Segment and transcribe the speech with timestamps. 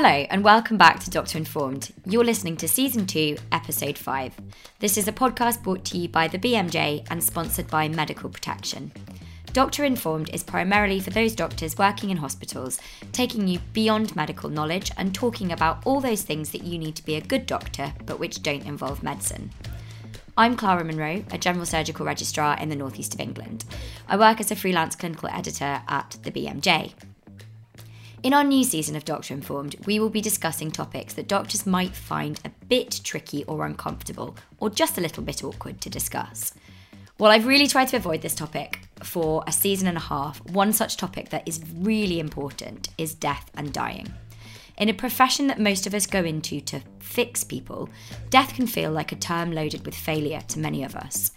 [0.00, 1.92] Hello, and welcome back to Doctor Informed.
[2.06, 4.32] You're listening to Season 2, Episode 5.
[4.78, 8.92] This is a podcast brought to you by the BMJ and sponsored by Medical Protection.
[9.52, 12.78] Doctor Informed is primarily for those doctors working in hospitals,
[13.10, 17.04] taking you beyond medical knowledge and talking about all those things that you need to
[17.04, 19.50] be a good doctor, but which don't involve medicine.
[20.36, 23.64] I'm Clara Monroe, a general surgical registrar in the northeast of England.
[24.06, 26.92] I work as a freelance clinical editor at the BMJ.
[28.24, 31.94] In our new season of Doctor Informed, we will be discussing topics that doctors might
[31.94, 36.52] find a bit tricky or uncomfortable, or just a little bit awkward to discuss.
[37.18, 40.44] Well, I've really tried to avoid this topic for a season and a half.
[40.50, 44.12] One such topic that is really important is death and dying.
[44.78, 47.88] In a profession that most of us go into to fix people,
[48.30, 51.30] death can feel like a term loaded with failure to many of us.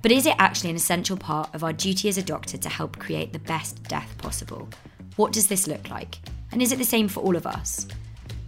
[0.00, 2.98] But is it actually an essential part of our duty as a doctor to help
[2.98, 4.70] create the best death possible?
[5.16, 6.18] What does this look like?
[6.52, 7.86] And is it the same for all of us?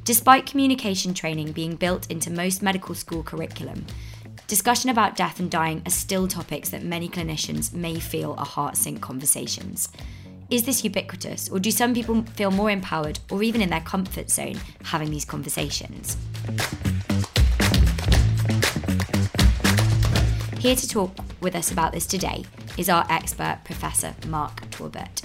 [0.04, 3.86] Despite communication training being built into most medical school curriculum,
[4.48, 8.76] discussion about death and dying are still topics that many clinicians may feel are heart
[8.76, 9.88] sink conversations.
[10.50, 14.30] Is this ubiquitous, or do some people feel more empowered or even in their comfort
[14.30, 16.18] zone having these conversations?
[20.58, 22.44] Here to talk with us about this today
[22.76, 25.22] is our expert, Professor Mark Taubert.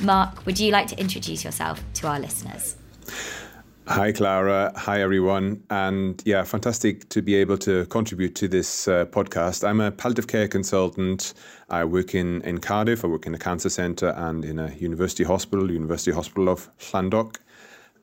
[0.00, 2.76] Mark, would you like to introduce yourself to our listeners?
[3.88, 4.72] Hi, Clara.
[4.76, 5.64] Hi, everyone.
[5.68, 9.68] And yeah, fantastic to be able to contribute to this uh, podcast.
[9.68, 11.34] I'm a palliative care consultant.
[11.68, 13.04] I work in, in Cardiff.
[13.04, 17.36] I work in a cancer centre and in a university hospital, University Hospital of Llandough.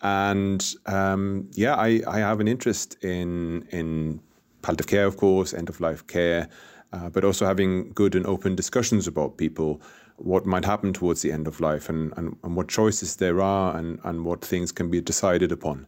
[0.01, 4.19] And um, yeah, I, I have an interest in, in
[4.61, 6.49] palliative care, of course, end of life care,
[6.91, 9.81] uh, but also having good and open discussions about people
[10.19, 13.75] what might happen towards the end of life and, and, and what choices there are
[13.77, 15.87] and, and what things can be decided upon.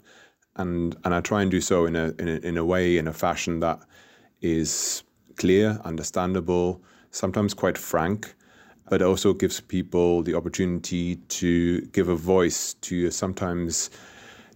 [0.56, 3.08] And, and I try and do so in a, in a, in a way, in
[3.08, 3.80] a fashion that
[4.42, 5.04] is
[5.38, 6.82] clear, understandable,
[7.12, 8.34] sometimes quite frank,
[8.90, 13.90] but also gives people the opportunity to give a voice to a sometimes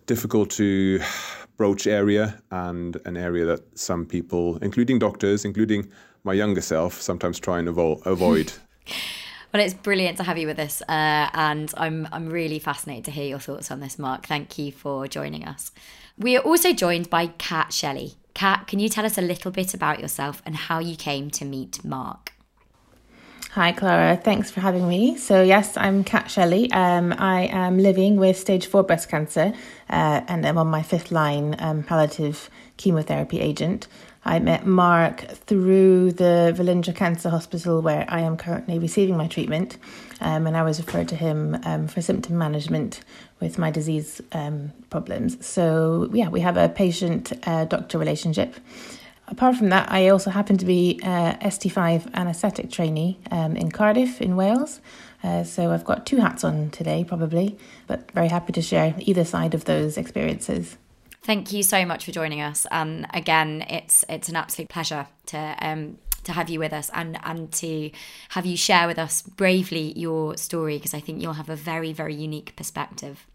[0.06, 1.00] difficult to
[1.58, 5.90] broach area and an area that some people, including doctors, including
[6.24, 8.52] my younger self, sometimes try and avo- avoid.
[9.56, 13.12] Well, it's brilliant to have you with us, uh, and I'm I'm really fascinated to
[13.12, 14.26] hear your thoughts on this, Mark.
[14.26, 15.72] Thank you for joining us.
[16.18, 18.16] We are also joined by Kat Shelley.
[18.34, 21.46] Kat, can you tell us a little bit about yourself and how you came to
[21.46, 22.34] meet Mark?
[23.52, 24.18] Hi, Clara.
[24.18, 25.16] Thanks for having me.
[25.16, 26.70] So, yes, I'm Kat Shelley.
[26.74, 29.54] Um, I am living with stage four breast cancer
[29.90, 33.88] uh, and I'm on my fifth line um, palliative chemotherapy agent.
[34.28, 39.78] I met Mark through the Velindre Cancer Hospital where I am currently receiving my treatment,
[40.20, 43.02] um, and I was referred to him um, for symptom management
[43.40, 45.46] with my disease um, problems.
[45.46, 48.56] So, yeah, we have a patient uh, doctor relationship.
[49.28, 54.22] Apart from that, I also happen to be a ST5 anaesthetic trainee um, in Cardiff,
[54.22, 54.82] in Wales.
[55.24, 59.24] Uh, so I've got two hats on today, probably, but very happy to share either
[59.24, 60.78] side of those experiences.
[61.26, 62.68] Thank you so much for joining us.
[62.70, 67.18] And again, it's it's an absolute pleasure to um, to have you with us and
[67.24, 67.90] and to
[68.30, 71.94] have you share with us bravely your story because I think you'll have a very
[71.94, 73.26] very unique perspective.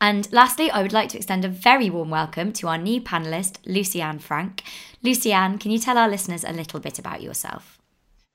[0.00, 3.56] And lastly, I would like to extend a very warm welcome to our new panelist,
[3.66, 4.62] Lucy-Anne Frank.
[5.02, 7.78] Lucy-Anne, can you tell our listeners a little bit about yourself?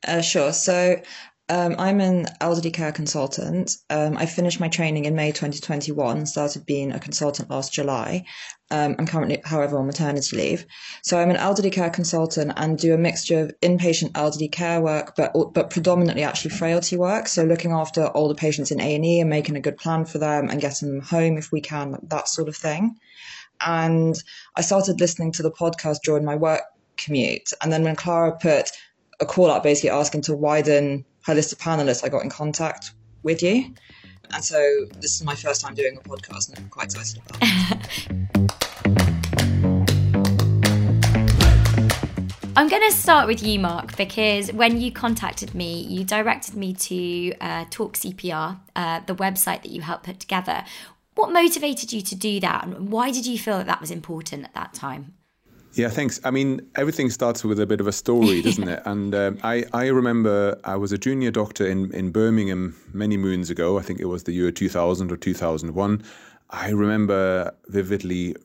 [0.07, 0.53] Uh, sure.
[0.53, 1.01] So
[1.47, 3.77] um, I'm an elderly care consultant.
[3.91, 8.25] Um, I finished my training in May 2021 and started being a consultant last July.
[8.71, 10.65] Um, I'm currently, however, on maternity leave.
[11.03, 15.13] So I'm an elderly care consultant and do a mixture of inpatient elderly care work,
[15.15, 17.27] but but predominantly actually frailty work.
[17.27, 20.17] So looking after older patients in A and E and making a good plan for
[20.17, 22.95] them and getting them home if we can, that sort of thing.
[23.61, 24.15] And
[24.55, 26.63] I started listening to the podcast during my work
[26.97, 28.71] commute, and then when Clara put
[29.19, 32.91] a call out basically asking to widen her list of panelists, I got in contact
[33.23, 33.73] with you.
[34.31, 37.41] And so this is my first time doing a podcast, and I'm quite excited about
[37.41, 38.01] it.
[42.57, 46.73] I'm going to start with you, Mark, because when you contacted me, you directed me
[46.73, 50.63] to uh, Talk CPR, uh, the website that you helped put together.
[51.15, 54.45] What motivated you to do that, and why did you feel that that was important
[54.45, 55.15] at that time?
[55.75, 56.21] Yeah, thanks.
[56.23, 58.81] I mean, everything starts with a bit of a story, doesn't it?
[58.85, 63.49] And um, I, I remember I was a junior doctor in, in Birmingham many moons
[63.49, 63.77] ago.
[63.77, 66.03] I think it was the year 2000 or 2001.
[66.49, 68.35] I remember vividly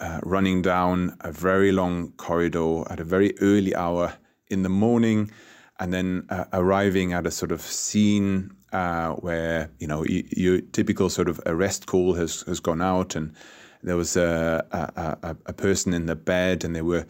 [0.00, 4.14] uh, running down a very long corridor at a very early hour
[4.48, 5.30] in the morning
[5.78, 11.10] and then uh, arriving at a sort of scene uh, where you know your typical
[11.10, 13.34] sort of arrest call has has gone out, and
[13.82, 17.06] there was a, a, a person in the bed, and they were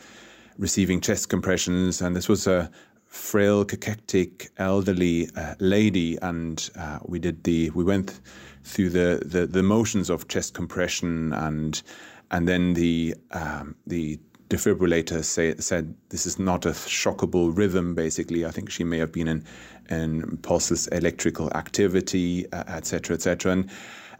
[0.59, 2.71] receiving chest compressions, and this was a
[3.07, 8.21] frail, cachectic, elderly uh, lady, and uh, we did the we went
[8.65, 11.83] through the, the, the motions of chest compression, and
[12.31, 17.95] and then the um, the defibrillator say, said this is not a shockable rhythm.
[17.95, 19.45] Basically, I think she may have been in
[19.91, 23.53] in pulseless electrical activity, etc., uh, etc.
[23.53, 23.71] Et and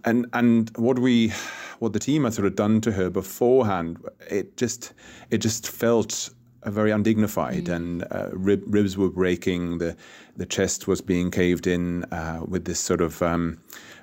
[0.05, 1.33] and and what we
[1.79, 3.99] what the team had sort of done to her beforehand,
[4.31, 4.93] it just
[5.31, 6.31] it just felt
[6.65, 7.75] very undignified, mm.
[7.75, 9.79] and uh, rib, ribs were breaking.
[9.79, 9.97] The
[10.37, 13.59] the chest was being caved in uh, with this sort of um,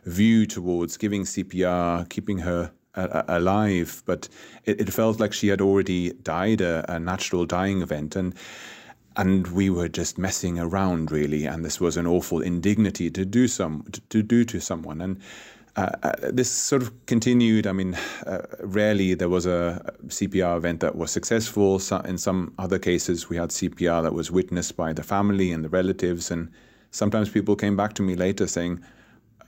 [0.06, 4.04] view towards giving CPR, keeping her uh, alive.
[4.06, 4.28] But
[4.66, 8.36] it, it, felt like she had already died a, a natural dying event, and
[9.16, 11.46] and we were just messing around really.
[11.46, 15.22] And this was an awful indignity to do some to, to do to someone, and
[15.80, 17.66] uh, uh, this sort of continued.
[17.66, 17.96] I mean,
[18.28, 21.80] uh, rarely there was a CPR event that was successful.
[21.80, 25.64] So in some other cases, we had CPR that was witnessed by the family and
[25.64, 26.32] the relatives.
[26.32, 26.52] And
[26.92, 28.84] sometimes people came back to me later saying,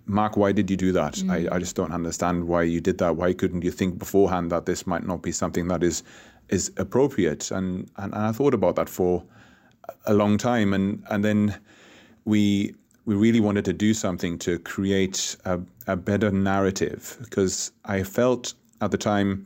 [0.05, 1.15] Mark, why did you do that?
[1.15, 1.51] Mm.
[1.51, 3.17] I, I just don't understand why you did that.
[3.17, 6.01] Why couldn't you think beforehand that this might not be something that is
[6.47, 7.51] is appropriate?
[7.51, 9.23] And, and, and I thought about that for
[10.05, 10.73] a long time.
[10.73, 11.59] And, and then
[12.23, 12.73] we
[13.11, 18.53] we really wanted to do something to create a, a better narrative because I felt
[18.79, 19.43] at the time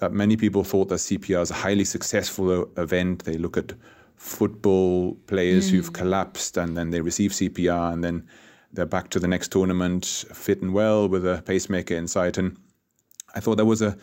[0.00, 3.24] that many people thought that CPR is a highly successful event.
[3.24, 3.72] They look at
[4.16, 5.70] football players mm.
[5.70, 8.26] who've collapsed and then they receive CPR and then
[8.74, 10.04] they're back to the next tournament
[10.34, 12.36] fit and well with a pacemaker inside.
[12.36, 12.54] And
[13.34, 13.96] I thought there was a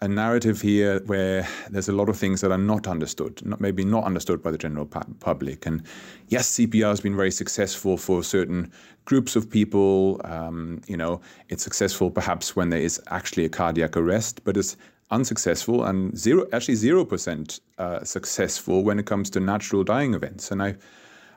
[0.00, 3.84] a narrative here where there's a lot of things that are not understood, not, maybe
[3.84, 5.64] not understood by the general public.
[5.64, 5.82] And
[6.28, 8.70] yes, CPR has been very successful for certain
[9.06, 10.20] groups of people.
[10.24, 14.76] Um, you know, it's successful perhaps when there is actually a cardiac arrest, but it's
[15.10, 20.50] unsuccessful and zero, actually zero percent uh, successful when it comes to natural dying events.
[20.50, 20.76] And I,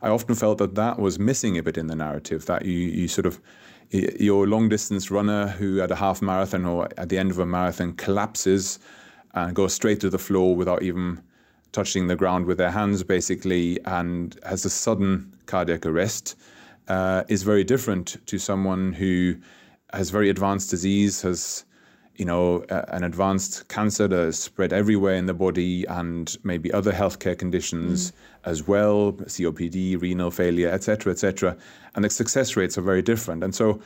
[0.01, 2.45] I often felt that that was missing a bit in the narrative.
[2.47, 3.39] That you, you sort of
[3.91, 7.45] your long distance runner who at a half marathon or at the end of a
[7.45, 8.79] marathon collapses
[9.33, 11.21] and goes straight to the floor without even
[11.71, 16.35] touching the ground with their hands, basically, and has a sudden cardiac arrest,
[16.87, 19.35] uh, is very different to someone who
[19.93, 21.65] has very advanced disease, has
[22.19, 26.91] you know, an advanced cancer that is spread everywhere in the body and maybe other
[26.91, 28.15] healthcare conditions mm.
[28.43, 31.55] as well, COPD, renal failure, etc., etc.
[31.95, 33.41] And the success rates are very different.
[33.41, 33.79] And so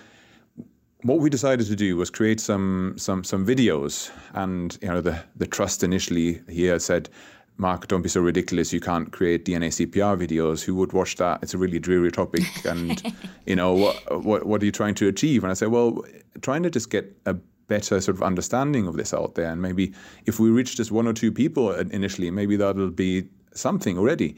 [1.04, 5.22] what we decided to do was create some some some videos and you know the
[5.36, 7.10] the trust initially here said
[7.58, 8.74] Mark, don't be so ridiculous.
[8.74, 10.64] You can't create DNA CPR videos.
[10.64, 11.44] Who would watch that?
[11.44, 12.44] It's a really dreary topic.
[12.66, 13.14] And,
[13.46, 15.44] you know, what, what, what are you trying to achieve?
[15.44, 16.04] And I said, well,
[16.42, 17.36] trying to just get a
[17.74, 19.50] better sort of understanding of this out there.
[19.52, 19.94] And maybe
[20.26, 23.24] if we reach just one or two people initially, maybe that'll be
[23.54, 24.36] something already.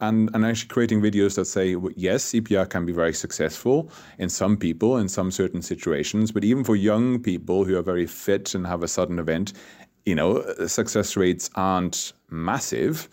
[0.00, 4.56] And, and actually creating videos that say, yes, CPR can be very successful in some
[4.56, 8.66] people in some certain situations, but even for young people who are very fit and
[8.66, 9.52] have a sudden event,
[10.06, 13.08] you know, success rates aren't massive.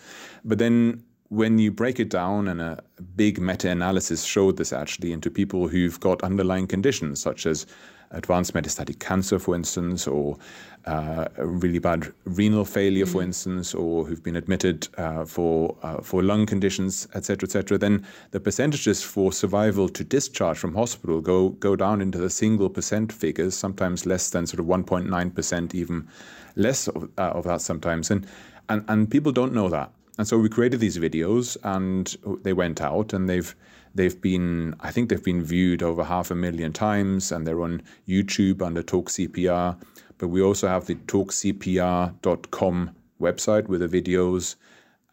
[0.45, 2.81] But then when you break it down, and a
[3.15, 7.65] big meta analysis showed this actually into people who've got underlying conditions such as
[8.11, 10.37] advanced metastatic cancer, for instance, or
[10.85, 13.11] uh, really bad renal failure, mm.
[13.11, 18.05] for instance, or who've been admitted uh, for uh, for lung conditions, etc., etc., then
[18.31, 23.11] the percentages for survival to discharge from hospital go go down into the single percent
[23.11, 26.07] figures, sometimes less than sort of 1.9 percent, even
[26.55, 28.27] less of, uh, of that sometimes, and
[28.69, 29.91] and and people don't know that.
[30.17, 33.55] And so we created these videos, and they went out, and they've
[33.95, 37.81] they've been, I think they've been viewed over half a million times, and they're on
[38.07, 39.81] YouTube under Talk CPR.
[40.17, 44.55] But we also have the talkcpr.com website with the videos,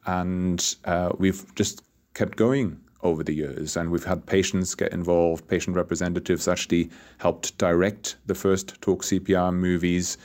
[0.06, 1.82] and uh, we've just
[2.14, 3.76] kept going over the years.
[3.76, 5.48] And we've had patients get involved.
[5.48, 10.18] Patient representatives actually helped direct the first Talk CPR movies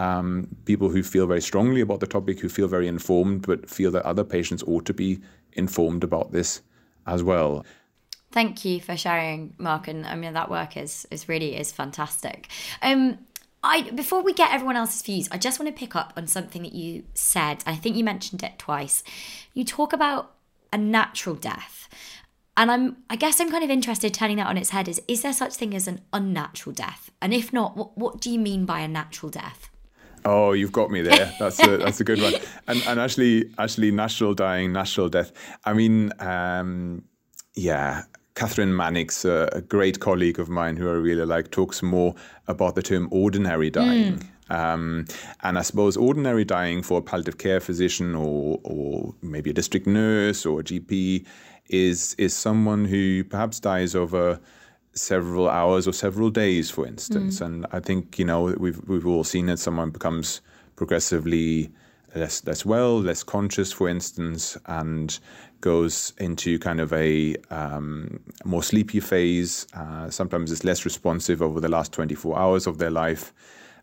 [0.00, 3.90] um, people who feel very strongly about the topic, who feel very informed, but feel
[3.90, 5.20] that other patients ought to be
[5.52, 6.62] informed about this
[7.06, 7.64] as well.
[8.32, 9.88] Thank you for sharing, Mark.
[9.88, 12.48] And I mean, that work is is really is fantastic.
[12.82, 13.18] Um,
[13.62, 16.62] I before we get everyone else's views, I just want to pick up on something
[16.62, 17.62] that you said.
[17.66, 19.02] I think you mentioned it twice.
[19.52, 20.32] You talk about
[20.72, 21.88] a natural death.
[22.56, 25.22] And I'm I guess I'm kind of interested turning that on its head is is
[25.22, 27.10] there such thing as an unnatural death?
[27.20, 29.70] And if not, what, what do you mean by a natural death?
[30.24, 31.32] Oh, you've got me there.
[31.38, 32.34] That's a that's a good one.
[32.66, 35.32] And and actually, actually, natural dying, natural death.
[35.64, 37.04] I mean, um,
[37.54, 38.02] yeah,
[38.40, 42.14] Kathryn Mannix, a, a, great colleague of mine who I really like, talks more
[42.48, 44.18] about the term ordinary dying.
[44.48, 44.56] Mm.
[44.56, 45.04] Um,
[45.42, 49.86] and I suppose ordinary dying for a palliative care physician or, or maybe a district
[49.86, 51.26] nurse or a GP
[51.68, 54.40] is is someone who perhaps dies over
[54.94, 57.40] several hours or several days, for instance.
[57.40, 57.46] Mm.
[57.46, 60.40] And I think you know we've we've all seen that someone becomes
[60.76, 61.70] progressively
[62.14, 65.18] less less well, less conscious, for instance, and
[65.60, 69.66] goes into kind of a um, more sleepy phase.
[69.74, 73.32] Uh, sometimes it's less responsive over the last 24 hours of their life.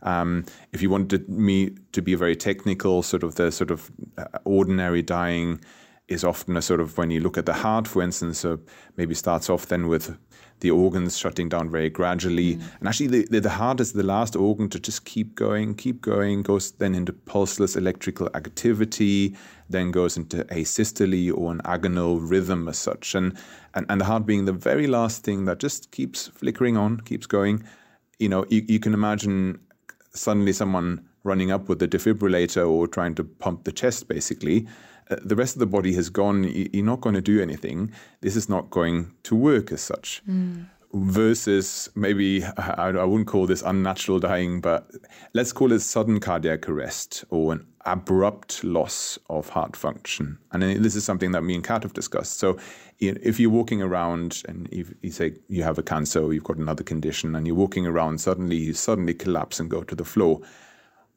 [0.02, 4.26] Um, if you wanted me to be very technical, sort of the sort of uh,
[4.46, 5.60] ordinary dying
[6.08, 8.60] is often a sort of when you look at the heart, for instance, so
[8.96, 10.18] maybe starts off then with
[10.60, 12.56] the organs shutting down very gradually.
[12.56, 12.62] Mm.
[12.80, 16.02] And actually, the, the, the, heart is the last organ to just keep going, keep
[16.02, 19.36] going, goes then into pulseless electrical activity,
[19.70, 23.14] then goes into asystole or an agonal rhythm as such.
[23.14, 23.38] And,
[23.76, 27.28] and, and the heart being the very last thing that just keeps flickering on, keeps
[27.28, 27.64] going.
[28.20, 29.60] You know, you, you can imagine
[30.14, 34.68] suddenly someone running up with a defibrillator or trying to pump the chest, basically,
[35.10, 36.44] the rest of the body has gone.
[36.44, 37.92] You're not going to do anything.
[38.22, 40.22] This is not going to work as such.
[40.30, 40.68] Mm.
[40.94, 44.90] Versus maybe, I, I wouldn't call this unnatural dying, but
[45.34, 50.38] let's call it sudden cardiac arrest or an abrupt loss of heart function.
[50.52, 52.40] And this is something that me and Kat have discussed.
[52.40, 52.58] So
[53.00, 56.84] if you're walking around and you say you have a cancer or you've got another
[56.84, 60.42] condition and you're walking around, suddenly you suddenly collapse and go to the floor.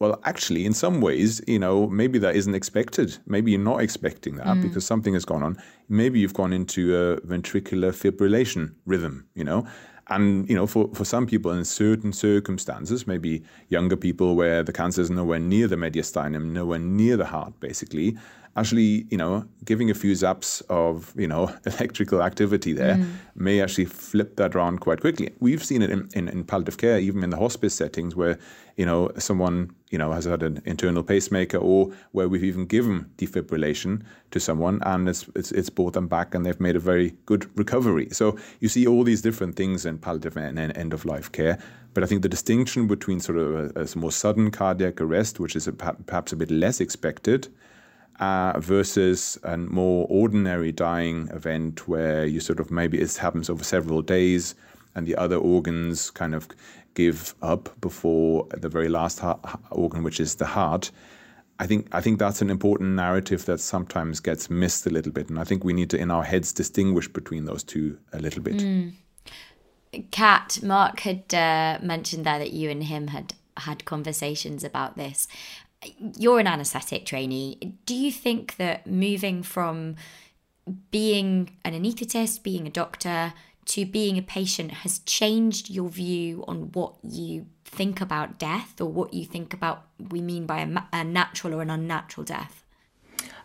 [0.01, 3.19] Well, actually, in some ways, you know, maybe that isn't expected.
[3.27, 4.63] Maybe you're not expecting that mm.
[4.63, 5.59] because something has gone on.
[5.91, 9.67] Maybe you've gone into a ventricular fibrillation rhythm, you know.
[10.09, 14.73] And, you know, for, for some people in certain circumstances, maybe younger people where the
[14.73, 18.17] cancer is nowhere near the mediastinum, nowhere near the heart, basically,
[18.57, 23.13] actually, you know, giving a few zaps of, you know, electrical activity there mm.
[23.35, 25.33] may actually flip that around quite quickly.
[25.39, 28.39] We've seen it in, in, in, palliative care, even in the hospice settings where,
[28.77, 33.09] you know, someone, you know, has had an internal pacemaker or where we've even given
[33.19, 34.03] defibrillation
[34.33, 37.49] to someone and it's, it's, it's brought them back and they've made a very good
[37.57, 38.09] recovery.
[38.11, 41.59] So you see all these different things in palliative and end of life care.
[41.95, 45.55] But I think the distinction between sort of a, a more sudden cardiac arrest, which
[45.55, 47.49] is a, perhaps a bit less expected,
[48.21, 53.65] uh, versus a more ordinary dying event where you sort of maybe it happens over
[53.65, 54.55] several days
[54.95, 56.47] and the other organs kind of
[56.95, 59.23] give up before the very last
[59.71, 60.91] organ, which is the heart.
[61.59, 65.29] I think I think that's an important narrative that sometimes gets missed a little bit,
[65.29, 68.43] and I think we need to, in our heads, distinguish between those two a little
[68.43, 68.57] bit.
[68.57, 68.95] Mm.
[70.11, 75.29] Kat, Mark had uh, mentioned there that you and him had had conversations about this
[76.17, 77.77] you're an anaesthetic trainee.
[77.87, 79.97] Do you think that moving from
[80.91, 83.33] being an anaesthetist, being a doctor,
[83.67, 88.87] to being a patient has changed your view on what you think about death or
[88.87, 92.65] what you think about we mean by a, a natural or an unnatural death?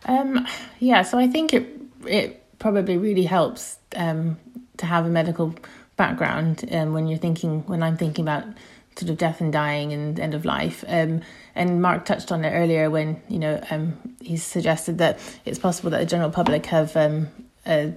[0.05, 0.47] Um,
[0.79, 1.67] yeah, so I think it
[2.05, 4.37] it probably really helps um,
[4.77, 5.55] to have a medical
[5.95, 8.45] background um, when you're thinking when I'm thinking about
[8.97, 10.83] sort of death and dying and end of life.
[10.87, 11.21] Um,
[11.53, 15.89] and Mark touched on it earlier when you know um, he suggested that it's possible
[15.91, 17.27] that the general public have um,
[17.65, 17.93] a,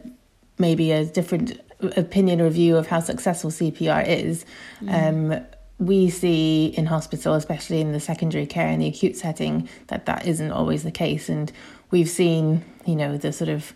[0.59, 1.61] maybe a different
[1.97, 4.45] opinion or view of how successful CPR is.
[4.81, 5.35] Mm.
[5.35, 5.47] Um,
[5.79, 10.27] we see in hospital, especially in the secondary care and the acute setting, that that
[10.27, 11.53] isn't always the case, and
[11.91, 13.73] we've seen you know the sort of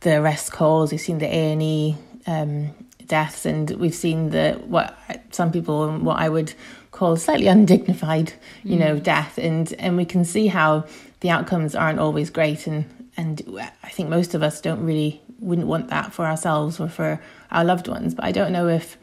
[0.00, 2.74] the arrest calls, we've seen the A and E um,
[3.10, 4.96] deaths, and we've seen the what
[5.30, 6.54] some people what I would
[6.92, 8.80] call slightly undignified, you mm.
[8.80, 10.86] know, death, and and we can see how
[11.20, 12.84] the outcomes aren't always great, and
[13.16, 13.42] and
[13.82, 17.64] I think most of us don't really wouldn't want that for ourselves or for our
[17.64, 18.14] loved ones.
[18.14, 18.96] But I don't know if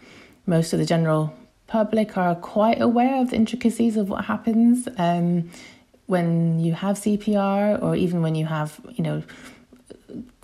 [0.46, 1.34] most of the general
[1.68, 5.50] public are quite aware of the intricacies of what happens um,
[6.06, 9.24] when you have CPR, or even when you have, you know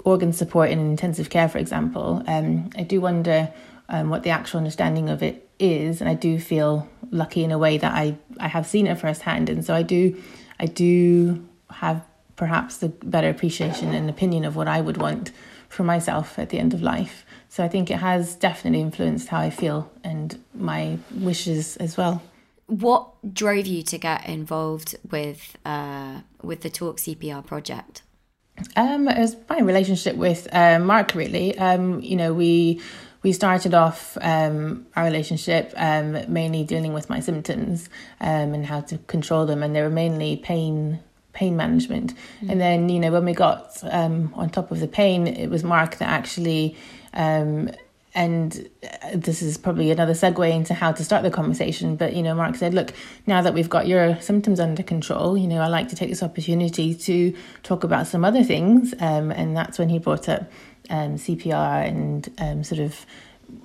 [0.04, 3.52] organ support in intensive care, for example, um, I do wonder
[3.90, 7.58] um, what the actual understanding of it is, and I do feel lucky in a
[7.58, 10.22] way that I I have seen it firsthand, and so I do
[10.60, 12.04] I do have
[12.36, 15.32] perhaps a better appreciation and opinion of what I would want
[15.70, 17.26] for myself at the end of life.
[17.50, 22.22] So I think it has definitely influenced how I feel and my wishes as well.
[22.68, 28.03] What drove you to get involved with uh, with the Talk CPR project?
[28.76, 31.16] Um, it was my relationship with uh, Mark.
[31.16, 32.82] Really, um, you know, we
[33.24, 38.82] we started off um, our relationship um, mainly dealing with my symptoms um, and how
[38.82, 41.00] to control them, and they were mainly pain
[41.34, 42.14] pain management.
[42.42, 42.52] Mm.
[42.52, 45.64] And then, you know, when we got um, on top of the pain, it was
[45.64, 46.78] Mark that actually
[47.14, 47.72] um,
[48.16, 51.96] and uh, this is probably another segue into how to start the conversation.
[51.96, 52.94] But, you know, Mark said, look,
[53.26, 56.22] now that we've got your symptoms under control, you know, I like to take this
[56.22, 58.94] opportunity to talk about some other things.
[59.00, 60.44] Um, and that's when he brought up
[60.90, 63.04] um, CPR and um, sort of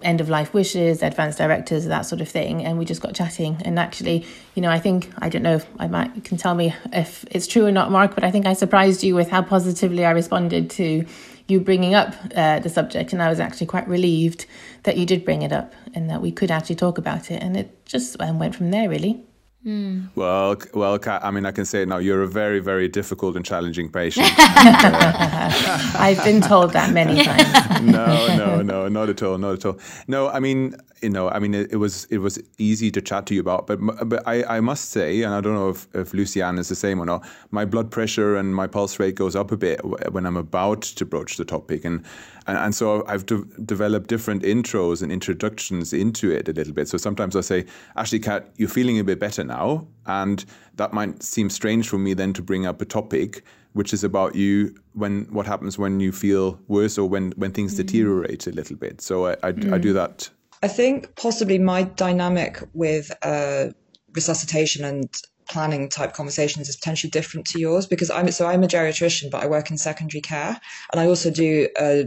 [0.02, 2.64] end of life wishes, advanced directives, that sort of thing.
[2.64, 3.60] And we just got chatting.
[3.64, 6.54] And actually, you know, I think, I don't know if I might, you can tell
[6.54, 9.42] me if it's true or not, Mark, but I think I surprised you with how
[9.42, 11.04] positively I responded to
[11.48, 14.46] you bringing up uh, the subject, and I was actually quite relieved
[14.82, 17.42] that you did bring it up and that we could actually talk about it.
[17.42, 19.22] And it just um, went from there, really.
[19.66, 20.10] Mm.
[20.14, 23.44] Well, well, I mean, I can say it now you're a very, very difficult and
[23.44, 24.26] challenging patient.
[24.38, 25.50] and, uh...
[25.94, 27.82] I've been told that many times.
[27.82, 29.78] no, no, no, not at all, not at all.
[30.06, 33.26] No, I mean, you know, I mean, it, it, was it was easy to chat
[33.26, 33.78] to you about, but
[34.08, 37.00] but I, I must say, and I don't know if, if Lucy-Anne is the same
[37.00, 37.26] or not.
[37.50, 39.80] My blood pressure and my pulse rate goes up a bit
[40.12, 42.04] when I'm about to broach the topic, and
[42.46, 46.88] and, and so I've de- developed different intros and introductions into it a little bit.
[46.88, 50.44] So sometimes I say, actually, Kat, you're feeling a bit better now, and
[50.76, 53.42] that might seem strange for me then to bring up a topic
[53.74, 57.74] which is about you when what happens when you feel worse or when when things
[57.74, 57.76] mm.
[57.76, 59.00] deteriorate a little bit.
[59.00, 59.72] So I I, mm.
[59.72, 60.30] I do that
[60.62, 63.68] I think possibly my dynamic with uh,
[64.12, 65.08] resuscitation and
[65.48, 69.42] planning type conversations is potentially different to yours because I'm so I'm a geriatrician, but
[69.42, 70.60] I work in secondary care,
[70.92, 72.04] and I also do uh,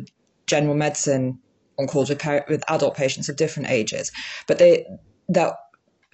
[0.47, 1.39] general medicine
[1.79, 4.11] on calls with with adult patients of different ages.
[4.47, 4.85] But they
[5.29, 5.55] that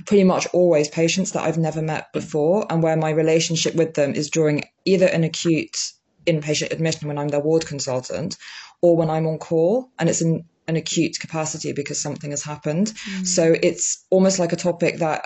[0.05, 4.13] pretty much always patients that I've never met before, and where my relationship with them
[4.13, 5.91] is during either an acute
[6.25, 8.37] inpatient admission when I'm their ward consultant,
[8.81, 12.87] or when I'm on call, and it's an an acute capacity because something has happened.
[12.87, 13.27] Mm.
[13.27, 15.25] So it's almost like a topic that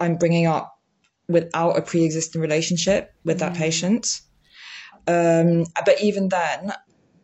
[0.00, 0.76] I'm bringing up
[1.28, 3.40] without a pre existing relationship with mm.
[3.40, 4.20] that patient.
[5.06, 6.72] Um, but even then,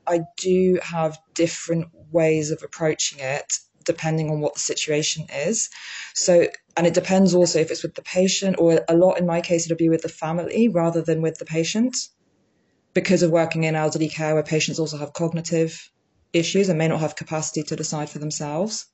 [0.06, 5.68] I do have different ways of approaching it depending on what the situation is.
[6.14, 9.42] So, and it depends also if it's with the patient or a lot in my
[9.42, 11.96] case, it'll be with the family rather than with the patient
[12.94, 15.90] because of working in elderly care where patients also have cognitive
[16.34, 18.86] issues and may not have capacity to decide for themselves.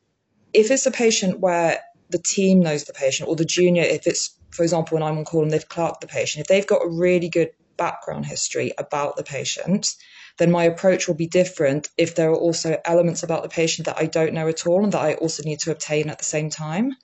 [0.53, 4.37] If it's a patient where the team knows the patient or the junior, if it's,
[4.51, 6.89] for example, when I'm on call and they've clerked the patient, if they've got a
[6.89, 9.95] really good background history about the patient,
[10.39, 13.99] then my approach will be different if there are also elements about the patient that
[13.99, 16.51] I don't know at all and that I also need to obtain at the same
[16.51, 16.97] time.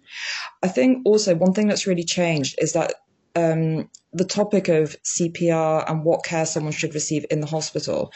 [0.63, 2.95] I think also one thing that's really changed is that
[3.35, 8.13] um, the topic of CPR and what care someone should receive in the hospital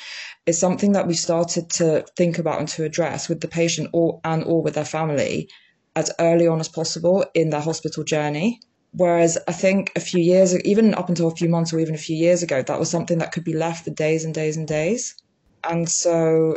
[0.47, 4.21] is something that we started to think about and to address with the patient or
[4.25, 5.49] and or with their family
[5.97, 8.61] as early on as possible in their hospital journey.
[8.93, 11.99] Whereas I think a few years, even up until a few months or even a
[11.99, 14.67] few years ago, that was something that could be left for days and days and
[14.67, 15.15] days.
[15.63, 16.57] And so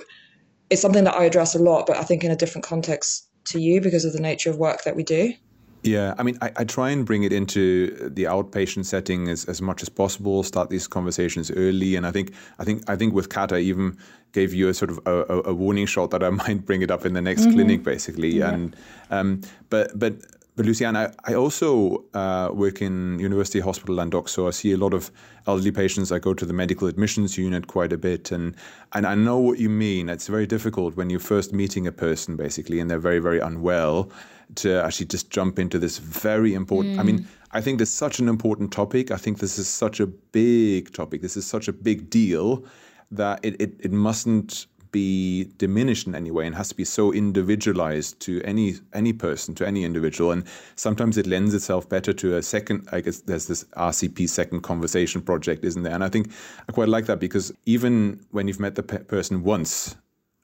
[0.69, 3.59] it's something that I address a lot, but I think in a different context to
[3.59, 5.33] you because of the nature of work that we do.
[5.83, 9.61] Yeah, I mean, I, I, try and bring it into the outpatient setting as, as
[9.61, 10.41] much as possible.
[10.43, 13.97] Start these conversations early, and I think I think I think with Kat, I even
[14.31, 17.05] gave you a sort of a, a warning shot that I might bring it up
[17.05, 17.53] in the next mm-hmm.
[17.53, 18.29] clinic, basically.
[18.29, 18.51] Yeah.
[18.51, 18.75] And
[19.11, 20.13] um, but but
[20.55, 24.77] but Lucy-Anne, I, I also uh, work in University Hospital Llandough, so I see a
[24.77, 25.11] lot of
[25.47, 26.11] elderly patients.
[26.11, 28.55] I go to the medical admissions unit quite a bit, and
[28.93, 30.09] and I know what you mean.
[30.09, 34.11] It's very difficult when you're first meeting a person, basically, and they're very very unwell,
[34.55, 36.97] to actually just jump into this very important.
[36.97, 36.99] Mm.
[36.99, 37.27] I mean.
[37.55, 39.11] I think this is such an important topic.
[39.11, 41.21] I think this is such a big topic.
[41.21, 42.65] This is such a big deal
[43.11, 47.11] that it, it, it mustn't be diminished in any way and has to be so
[47.11, 52.37] individualized to any any person to any individual and sometimes it lends itself better to
[52.37, 56.31] a second i guess there's this rcp second conversation project isn't there and i think
[56.69, 59.95] i quite like that because even when you've met the pe- person once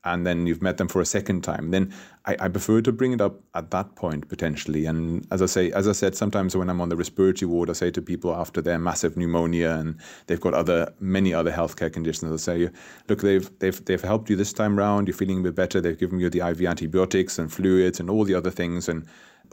[0.06, 1.94] and then you've met them for a second time, then
[2.26, 4.86] I, I, prefer to bring it up at that point potentially.
[4.86, 7.74] And as I say, as I said, sometimes when I'm on the respiratory ward, I
[7.74, 12.32] say to people after their massive pneumonia and they've got other many other healthcare conditions,
[12.32, 12.70] I say,
[13.10, 15.08] look, they've they've they've helped you this time round.
[15.08, 15.82] You're feeling a bit better.
[15.82, 19.06] They've given you the IV antibiotics and fluids and all the other things, and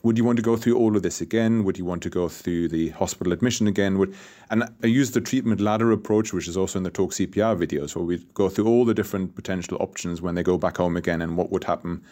[0.03, 1.65] would you want to go through all of this again?
[1.65, 3.99] Would you want to go through the hospital admission again?
[3.99, 4.15] Would,
[4.51, 7.97] and I use the treatment ladder approach, which is also in the Talk CPR videos,
[7.97, 11.23] where we go through all the different potential options when they go back home again
[11.23, 12.03] and what would happen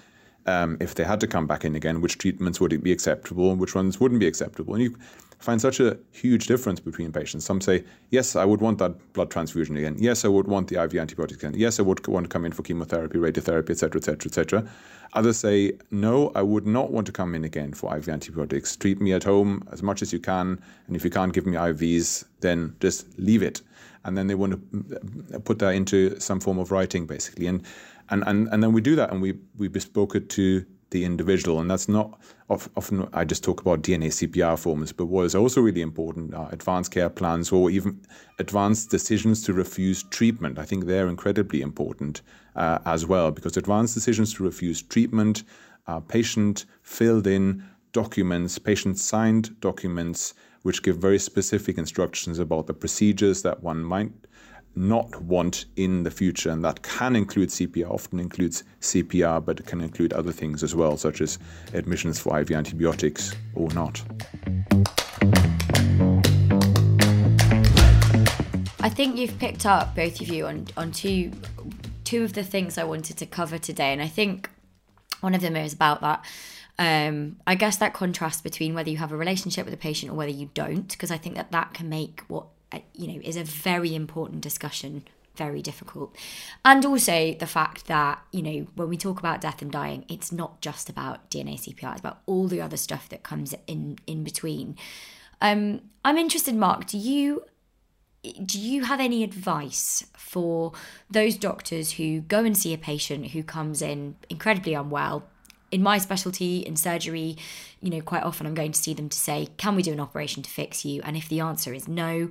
[0.46, 3.61] um, if they had to come back in again, which treatments would be acceptable and
[3.61, 4.74] which ones wouldn't be acceptable.
[4.74, 4.96] And you
[5.38, 7.44] find such a huge difference between patients.
[7.44, 9.96] Some say, yes, I would want that blood transfusion again.
[9.98, 11.54] Yes, I would want the IV antibiotics again.
[11.59, 14.68] Yes, I would want to come in for chemotherapy, radiotherapy, etc., etc., etc.
[15.12, 18.76] Others say, no, I would not want to come in again for IV antibiotics.
[18.76, 20.61] Treat me at home as much as you can.
[20.87, 23.61] And if you can't give me IVs, then just leave it.
[24.04, 27.46] and then they want to put that into some form of writing, basically.
[27.46, 27.62] And
[28.11, 30.64] and and, and then we do that, and we we bespoke it to
[30.95, 31.61] the individual.
[31.61, 35.61] And that's not often, I just talk about DNA CPR forms, but what is also
[35.61, 38.01] really important are advanced care plans or even
[38.38, 40.59] advanced decisions to refuse treatment.
[40.59, 42.23] I think they're incredibly important
[42.55, 45.43] uh, as well because advanced decisions to refuse treatment,
[45.88, 52.75] uh, patient filled in documents, patient signed documents, which give very specific instructions about the
[52.75, 54.12] procedures that one might
[54.76, 56.50] not want in the future.
[56.50, 60.74] And that can include CPR, often includes CPR, but it can include other things as
[60.74, 61.38] well, such as
[61.72, 64.02] admissions for IV antibiotics or not.
[68.80, 71.32] I think you've picked up both of you on, on two
[72.04, 73.92] two of the things I wanted to cover today.
[73.92, 74.50] And I think
[75.20, 76.22] one of them is about that
[76.78, 80.16] um, I guess that contrast between whether you have a relationship with a patient or
[80.16, 82.46] whether you don't, because I think that that can make what
[82.94, 85.04] you know is a very important discussion
[85.37, 86.14] very difficult.
[86.64, 90.30] And also the fact that, you know, when we talk about death and dying, it's
[90.30, 94.24] not just about DNA CPR, it's about all the other stuff that comes in in
[94.24, 94.76] between.
[95.40, 97.44] Um, I'm interested, Mark, do you
[98.46, 100.72] do you have any advice for
[101.10, 105.24] those doctors who go and see a patient who comes in incredibly unwell?
[105.70, 107.37] In my specialty, in surgery,
[107.80, 110.00] you know, quite often I'm going to see them to say, Can we do an
[110.00, 111.02] operation to fix you?
[111.02, 112.30] And if the answer is no,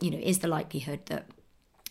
[0.00, 1.26] you know, is the likelihood that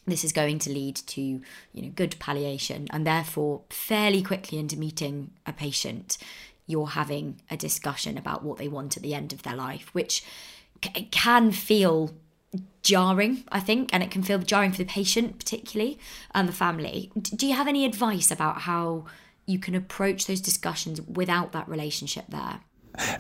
[0.08, 4.78] this is going to lead to you know good palliation and therefore fairly quickly into
[4.78, 6.18] meeting a patient
[6.68, 10.24] you're having a discussion about what they want at the end of their life which
[10.84, 12.12] c- can feel
[12.84, 15.98] jarring i think and it can feel jarring for the patient particularly
[16.34, 17.12] and the family.
[17.16, 19.06] Do you have any advice about how
[19.46, 22.62] you can approach those discussions without that relationship there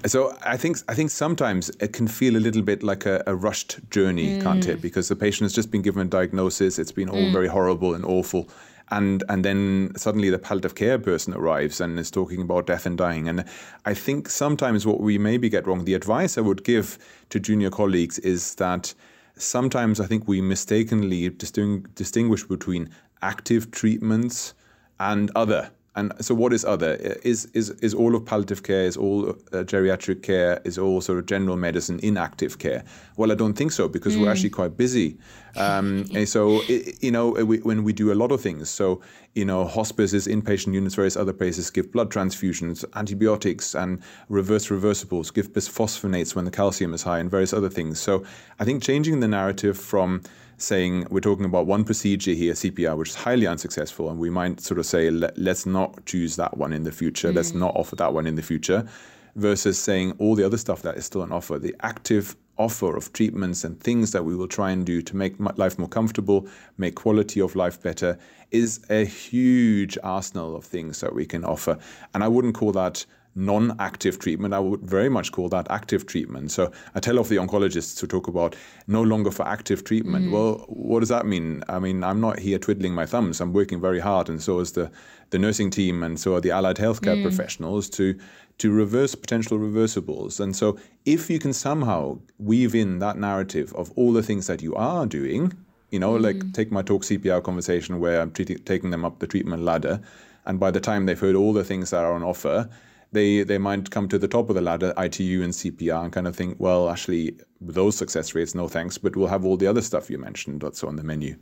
[0.05, 3.35] so I think I think sometimes it can feel a little bit like a, a
[3.35, 4.43] rushed journey, mm.
[4.43, 4.81] can't it?
[4.81, 7.31] Because the patient has just been given a diagnosis, it's been all mm.
[7.31, 8.49] very horrible and awful,
[8.91, 12.97] and and then suddenly the palliative care person arrives and is talking about death and
[12.97, 13.27] dying.
[13.27, 13.45] And
[13.85, 16.97] I think sometimes what we maybe get wrong, the advice I would give
[17.29, 18.93] to junior colleagues is that
[19.37, 22.89] sometimes I think we mistakenly distinguish between
[23.21, 24.53] active treatments
[24.99, 26.95] and other and so, what is other?
[27.23, 28.83] Is is is all of palliative care?
[28.83, 30.61] Is all uh, geriatric care?
[30.65, 32.83] Is all sort of general medicine in active care?
[33.15, 34.21] Well, I don't think so because mm.
[34.21, 35.17] we're actually quite busy.
[35.55, 39.01] Um, and so, it, you know, we, when we do a lot of things, so
[39.35, 45.33] you know, hospices, inpatient units, various other places give blood transfusions, antibiotics, and reverse reversibles,
[45.33, 48.01] give bisphosphonates when the calcium is high, and various other things.
[48.01, 48.25] So,
[48.59, 50.23] I think changing the narrative from
[50.57, 54.59] saying we're talking about one procedure here, CPR, which is highly unsuccessful, and we might
[54.61, 57.35] sort of say, Let, us not choose that one in the future, mm.
[57.35, 58.87] let's not offer that one in the future,
[59.35, 63.11] versus saying all the other stuff that is still on offer, the active offer of
[63.11, 66.95] treatments and things that we will try and do to make life more comfortable, make
[66.95, 68.17] quality of life better,
[68.51, 71.77] is a huge arsenal of things that we can offer.
[72.13, 74.53] And I wouldn't call that non active treatment.
[74.53, 76.51] I would very much call that active treatment.
[76.51, 78.55] So I tell off the oncologists who talk about
[78.87, 80.27] no longer for active treatment.
[80.27, 80.31] Mm.
[80.31, 81.63] Well, what does that mean?
[81.67, 83.41] I mean, I'm not here twiddling my thumbs.
[83.41, 84.89] I'm working very hard, and so is the,
[85.31, 87.23] the nursing team, and so are the allied healthcare mm.
[87.23, 88.17] professionals to
[88.57, 90.39] to reverse potential reversibles.
[90.39, 94.61] And so if you can somehow weave in that narrative of all the things that
[94.61, 95.51] you are doing,
[95.91, 96.21] you know, mm.
[96.21, 99.99] like take my talk CPR conversation where I'm treating, taking them up the treatment ladder.
[100.45, 102.69] And by the time they've heard all the things that are on offer,
[103.15, 106.27] they they might come to the top of the ladder, ITU and CPR, and kind
[106.27, 109.81] of think, well, actually, those success rates, no thanks, but we'll have all the other
[109.81, 111.35] stuff you mentioned that's on the menu.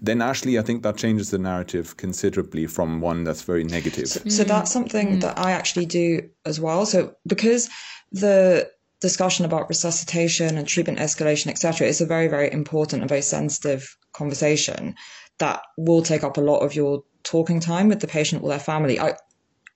[0.00, 4.06] Then, actually, I think that changes the narrative considerably from one that's very negative.
[4.06, 5.20] So, so that's something mm.
[5.22, 6.86] that I actually do as well.
[6.86, 7.68] So because
[8.12, 13.22] the discussion about resuscitation and treatment escalation, etc., is a very, very important and very
[13.22, 14.94] sensitive conversation
[15.38, 18.58] that will take up a lot of your talking time with the patient or their
[18.58, 19.00] family.
[19.00, 19.14] I,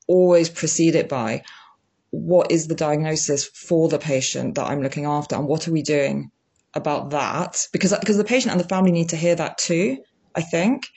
[0.09, 1.43] always precede it by
[2.11, 5.83] what is the diagnosis for the patient that I'm looking after and what are we
[5.83, 6.31] doing
[6.75, 7.67] about that?
[7.73, 9.99] Because, because the patient and the family need to hear that too,
[10.35, 10.89] I think.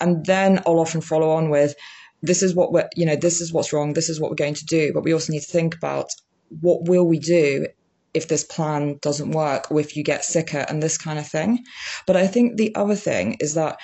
[0.00, 1.74] And then I'll often follow on with,
[2.22, 3.94] this is what we're, you know, this is what's wrong.
[3.94, 4.92] This is what we're going to do.
[4.92, 6.10] But we also need to think about
[6.60, 7.66] what will we do
[8.12, 11.64] if this plan doesn't work or if you get sicker and this kind of thing.
[12.06, 13.78] But I think the other thing is that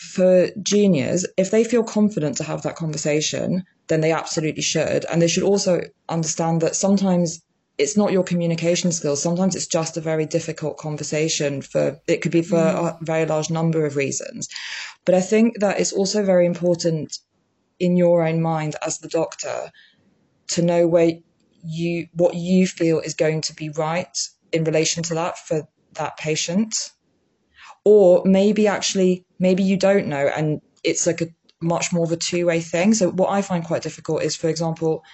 [0.00, 5.04] for juniors, if they feel confident to have that conversation, then they absolutely should.
[5.04, 7.42] And they should also understand that sometimes
[7.76, 9.22] it's not your communication skills.
[9.22, 12.98] Sometimes it's just a very difficult conversation for, it could be for mm.
[12.98, 14.48] a very large number of reasons.
[15.04, 17.18] But I think that it's also very important
[17.78, 19.70] in your own mind as the doctor
[20.48, 21.12] to know where
[21.62, 24.16] you, what you feel is going to be right
[24.50, 26.90] in relation to that for that patient
[27.84, 31.28] or maybe actually maybe you don't know and it's like a
[31.62, 32.94] much more of a two-way thing.
[32.94, 35.04] So what i find quite difficult is for example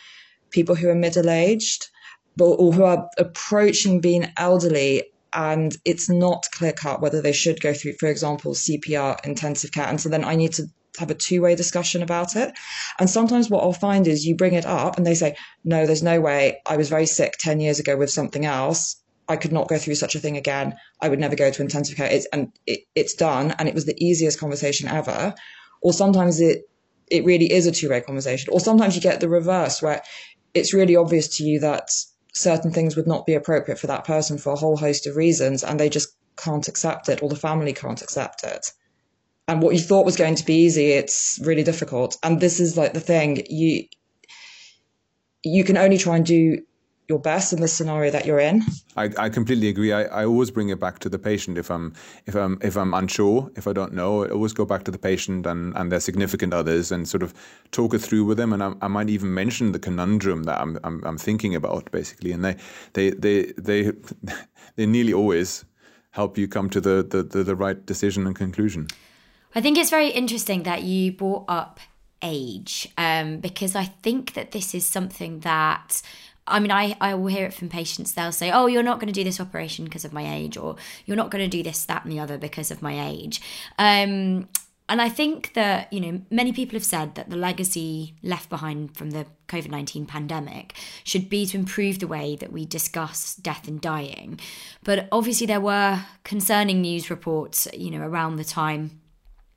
[0.50, 1.88] people who are middle-aged
[2.36, 7.60] but, or who are approaching being elderly and it's not clear cut whether they should
[7.60, 9.86] go through for example cpr intensive care.
[9.86, 10.66] And so then i need to
[10.98, 12.54] have a two-way discussion about it.
[12.98, 16.02] And sometimes what i'll find is you bring it up and they say no there's
[16.02, 16.60] no way.
[16.66, 18.96] I was very sick 10 years ago with something else
[19.28, 20.76] I could not go through such a thing again.
[21.00, 22.10] I would never go to intensive care.
[22.10, 23.54] It's, and it, it's done.
[23.58, 25.34] And it was the easiest conversation ever.
[25.80, 26.68] Or sometimes it,
[27.10, 28.52] it really is a two way conversation.
[28.52, 30.02] Or sometimes you get the reverse where
[30.54, 31.90] it's really obvious to you that
[32.32, 35.64] certain things would not be appropriate for that person for a whole host of reasons
[35.64, 38.72] and they just can't accept it or the family can't accept it.
[39.48, 42.16] And what you thought was going to be easy, it's really difficult.
[42.22, 43.84] And this is like the thing you,
[45.42, 46.62] you can only try and do
[47.08, 48.64] your best in the scenario that you're in.
[48.96, 49.92] I, I completely agree.
[49.92, 51.94] I, I always bring it back to the patient if I'm
[52.26, 54.98] if I'm if I'm unsure, if I don't know, I always go back to the
[54.98, 57.32] patient and, and their significant others and sort of
[57.70, 58.52] talk it through with them.
[58.52, 62.32] And I, I might even mention the conundrum that I'm, I'm, I'm thinking about basically.
[62.32, 62.56] And they
[62.94, 63.92] they they they
[64.76, 65.64] they nearly always
[66.10, 68.88] help you come to the, the, the, the right decision and conclusion.
[69.54, 71.78] I think it's very interesting that you brought up
[72.22, 76.02] age um, because I think that this is something that
[76.48, 78.12] I mean, I, I will hear it from patients.
[78.12, 80.76] They'll say, oh, you're not going to do this operation because of my age, or
[81.04, 83.40] you're not going to do this, that, and the other because of my age.
[83.78, 84.48] Um,
[84.88, 88.96] and I think that, you know, many people have said that the legacy left behind
[88.96, 93.66] from the COVID 19 pandemic should be to improve the way that we discuss death
[93.66, 94.38] and dying.
[94.84, 99.00] But obviously, there were concerning news reports, you know, around the time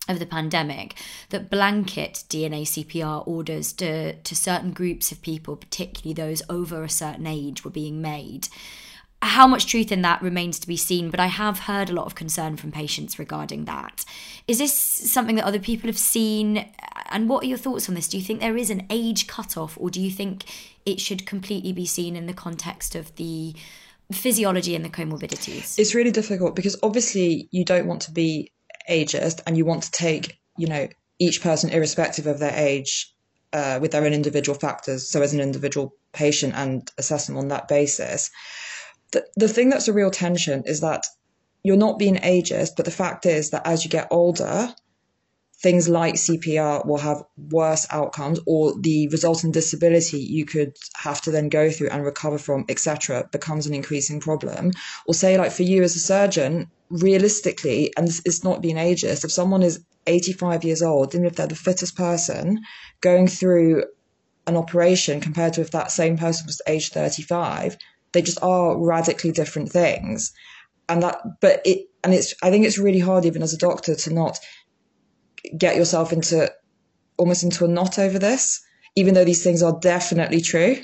[0.09, 0.95] of the pandemic
[1.29, 6.89] that blanket DNA CPR orders to, to certain groups of people, particularly those over a
[6.89, 8.49] certain age, were being made.
[9.21, 12.05] How much truth in that remains to be seen, but I have heard a lot
[12.05, 14.05] of concern from patients regarding that.
[14.47, 16.65] Is this something that other people have seen?
[17.09, 18.07] And what are your thoughts on this?
[18.07, 20.45] Do you think there is an age cutoff, or do you think
[20.85, 23.55] it should completely be seen in the context of the
[24.11, 25.77] physiology and the comorbidities?
[25.77, 28.51] It's really difficult because obviously you don't want to be
[28.89, 30.87] ageist and you want to take, you know,
[31.19, 33.13] each person irrespective of their age
[33.53, 37.49] uh, with their own individual factors, so as an individual patient and assess them on
[37.49, 38.29] that basis.
[39.11, 41.05] The, the thing that's a real tension is that
[41.63, 44.73] you're not being ageist, but the fact is that as you get older,
[45.61, 51.31] things like CPR will have worse outcomes or the resultant disability you could have to
[51.31, 54.71] then go through and recover from, etc., becomes an increasing problem.
[55.05, 59.31] Or say, like for you as a surgeon, realistically, and it's not being ageist, if
[59.31, 62.61] someone is 85 years old, even if they're the fittest person,
[63.01, 63.83] going through
[64.47, 67.77] an operation compared to if that same person was age 35,
[68.13, 70.31] they just are radically different things.
[70.87, 73.93] And that, but it, and it's, I think it's really hard even as a doctor
[73.93, 74.39] to not
[75.57, 76.51] get yourself into
[77.17, 78.61] almost into a knot over this,
[78.95, 80.77] even though these things are definitely true.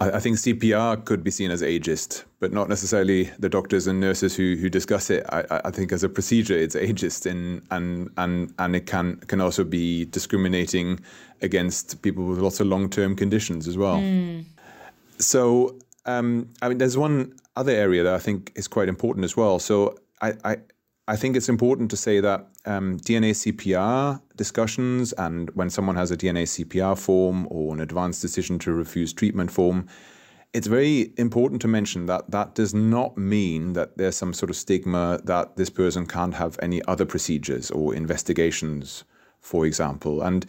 [0.00, 4.34] I, think CPR could be seen as ageist, but not necessarily the doctors and nurses
[4.34, 5.26] who, who discuss it.
[5.28, 9.42] I, I think as a procedure, it's ageist, in, and and and it can can
[9.42, 11.00] also be discriminating
[11.42, 13.98] against people with lots of long term conditions as well.
[13.98, 14.46] Mm.
[15.18, 19.36] So, um, I mean, there's one other area that I think is quite important as
[19.36, 19.58] well.
[19.58, 20.56] So, I, I
[21.10, 26.12] I think it's important to say that um, DNA CPR discussions and when someone has
[26.12, 29.88] a DNA CPR form or an advanced decision to refuse treatment form,
[30.52, 34.56] it's very important to mention that that does not mean that there's some sort of
[34.56, 39.02] stigma that this person can't have any other procedures or investigations,
[39.40, 40.22] for example.
[40.22, 40.46] And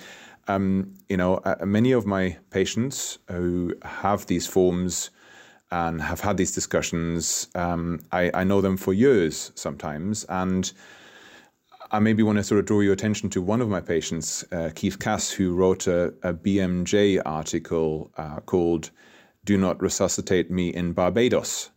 [0.48, 5.10] um, you know, uh, many of my patients who have these forms
[5.72, 7.48] and have had these discussions.
[7.56, 10.72] Um, I, I, know them for years sometimes, and
[11.92, 14.70] I maybe want to sort of draw your attention to one of my patients, uh,
[14.76, 18.92] Keith Cass, who wrote a, a BMJ article uh, called
[19.46, 21.70] "Do Not Resuscitate Me in Barbados."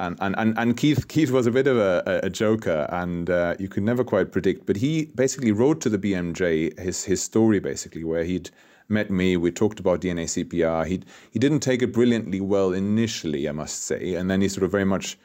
[0.00, 3.56] And, and, and, and Keith Keith was a bit of a, a joker, and uh,
[3.58, 4.64] you could never quite predict.
[4.66, 8.50] But he basically wrote to the BMJ his his story, basically, where he'd
[8.88, 9.36] met me.
[9.36, 10.86] We talked about DNA CPR.
[10.86, 14.64] He he didn't take it brilliantly well initially, I must say, and then he sort
[14.64, 15.18] of very much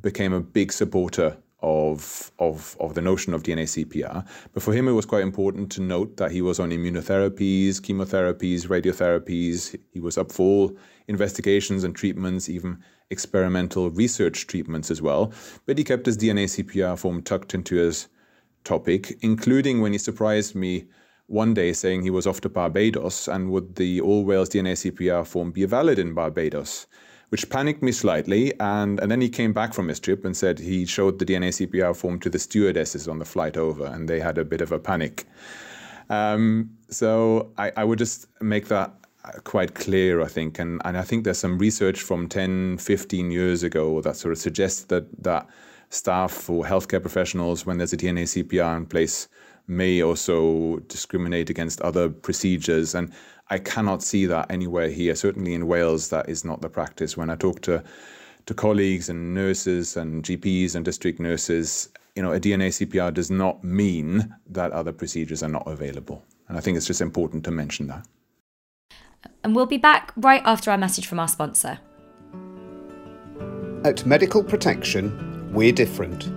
[0.00, 4.26] became a big supporter of of of the notion of DNA CPR.
[4.52, 8.66] But for him, it was quite important to note that he was on immunotherapies, chemotherapies,
[8.68, 9.76] radiotherapies.
[9.92, 10.76] He was up for all
[11.08, 15.32] investigations and treatments, even experimental research treatments as well.
[15.66, 18.08] But he kept his DNA CPR form tucked into his
[18.64, 20.86] topic, including when he surprised me
[21.26, 25.26] one day saying he was off to Barbados and would the All Wales DNA CPR
[25.26, 26.86] form be valid in Barbados?
[27.34, 28.52] which panicked me slightly.
[28.60, 31.48] And, and then he came back from his trip and said he showed the DNA
[31.48, 34.70] CPR form to the stewardesses on the flight over, and they had a bit of
[34.70, 35.24] a panic.
[36.10, 38.94] Um, so I, I would just make that
[39.42, 40.60] quite clear, I think.
[40.60, 44.38] And, and I think there's some research from 10, 15 years ago that sort of
[44.38, 45.48] suggests that, that
[45.90, 49.28] staff or healthcare professionals, when there's a DNA CPR in place,
[49.66, 52.94] may also discriminate against other procedures.
[52.94, 53.12] And
[53.50, 55.14] I cannot see that anywhere here.
[55.14, 57.16] Certainly in Wales, that is not the practice.
[57.16, 57.82] When I talk to
[58.46, 63.30] to colleagues and nurses and GPs and district nurses, you know, a DNA CPR does
[63.30, 66.22] not mean that other procedures are not available.
[66.48, 68.06] And I think it's just important to mention that.
[69.42, 71.78] And we'll be back right after our message from our sponsor.
[73.84, 76.28] At Medical Protection, we're different.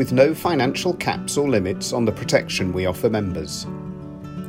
[0.00, 3.66] With no financial caps or limits on the protection we offer members,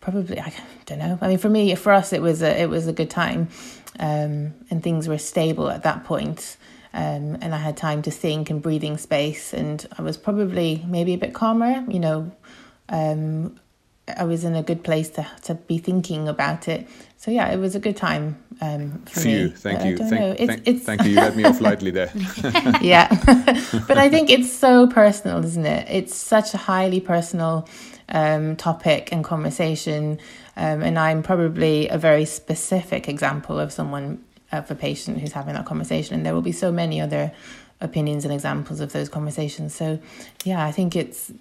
[0.00, 0.52] probably, I
[0.86, 1.18] don't know.
[1.20, 3.48] I mean, for me, for us, it was a, it was a good time,
[3.98, 6.56] um, and things were stable at that point.
[6.94, 11.14] Um, and I had time to think and breathing space, and I was probably maybe
[11.14, 11.84] a bit calmer.
[11.86, 12.32] You know,
[12.88, 13.60] um,
[14.16, 16.88] I was in a good place to to be thinking about it.
[17.18, 19.48] So yeah, it was a good time um, for, for you.
[19.50, 19.96] Thank you.
[19.98, 20.84] Thank, it's, thank, it's...
[20.84, 21.10] thank you.
[21.10, 22.12] You had me off lightly there.
[22.80, 23.08] yeah,
[23.88, 25.88] but I think it's so personal, isn't it?
[25.90, 27.68] It's such a highly personal
[28.08, 30.20] um, topic and conversation,
[30.56, 35.54] um, and I'm probably a very specific example of someone of a patient who's having
[35.54, 37.32] that conversation, and there will be so many other
[37.80, 39.74] opinions and examples of those conversations.
[39.74, 39.98] So,
[40.44, 41.32] yeah, I think it's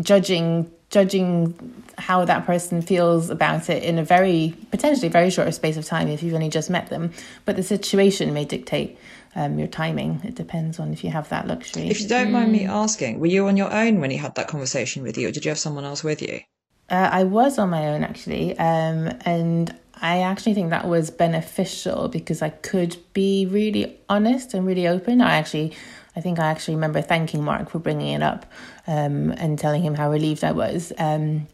[0.00, 5.76] judging judging how that person feels about it in a very potentially very short space
[5.76, 7.12] of time if you've only just met them.
[7.44, 8.98] But the situation may dictate
[9.36, 10.20] um, your timing.
[10.24, 11.88] It depends on if you have that luxury.
[11.88, 14.48] If you don't mind me asking, were you on your own when you had that
[14.48, 16.40] conversation with you, or did you have someone else with you?
[16.88, 22.08] Uh, I was on my own actually, um, and I actually think that was beneficial
[22.08, 25.20] because I could be really honest and really open.
[25.20, 25.76] I actually
[26.16, 28.46] I think I actually remember thanking Mark for bringing it up
[28.86, 30.92] um, and telling him how relieved I was.
[30.98, 31.46] Um,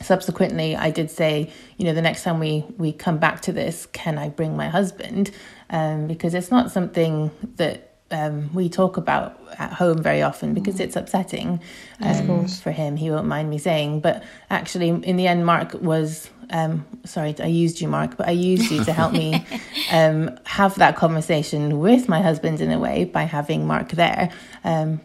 [0.00, 3.86] subsequently, I did say, you know, the next time we we come back to this,
[3.86, 5.30] can I bring my husband?
[5.70, 10.80] Um, because it's not something that um, we talk about at home very often because
[10.80, 11.60] it's upsetting
[12.00, 12.96] um, for him.
[12.96, 17.46] He won't mind me saying, but actually, in the end, Mark was um, sorry, I
[17.46, 19.44] used you, Mark, but I used you to help me
[19.90, 24.30] um, have that conversation with my husband in a way by having Mark there.
[24.64, 25.00] Um,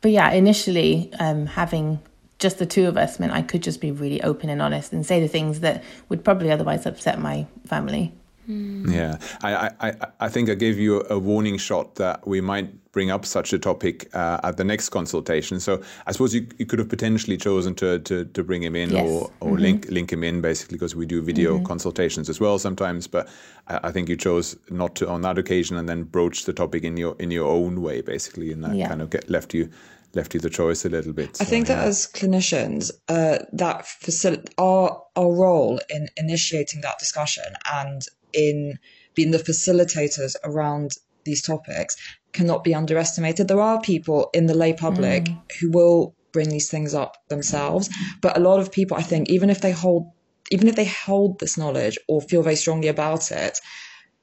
[0.00, 2.00] but yeah, initially, um, having
[2.38, 5.04] just the two of us meant I could just be really open and honest and
[5.04, 8.12] say the things that would probably otherwise upset my family.
[8.48, 8.92] Mm.
[8.92, 13.10] Yeah, I, I, I think I gave you a warning shot that we might bring
[13.10, 15.58] up such a topic uh, at the next consultation.
[15.60, 18.90] So I suppose you, you could have potentially chosen to, to, to bring him in
[18.90, 19.08] yes.
[19.08, 19.62] or, or mm-hmm.
[19.62, 21.66] link link him in basically because we do video mm-hmm.
[21.66, 23.06] consultations as well sometimes.
[23.06, 23.28] But
[23.66, 26.84] I, I, think you chose not to on that occasion and then broach the topic
[26.84, 28.88] in your in your own way basically, and that yeah.
[28.88, 29.70] kind of get, left you
[30.14, 31.36] left you the choice a little bit.
[31.36, 31.88] So, I think that yeah.
[31.88, 38.02] as clinicians, uh, that facil- our our role in initiating that discussion and
[38.34, 38.78] in
[39.14, 40.92] being the facilitators around
[41.24, 41.96] these topics
[42.32, 43.48] cannot be underestimated.
[43.48, 45.40] There are people in the lay public mm.
[45.60, 47.88] who will bring these things up themselves,
[48.20, 50.10] but a lot of people, I think, even if they hold
[50.50, 53.58] even if they hold this knowledge or feel very strongly about it,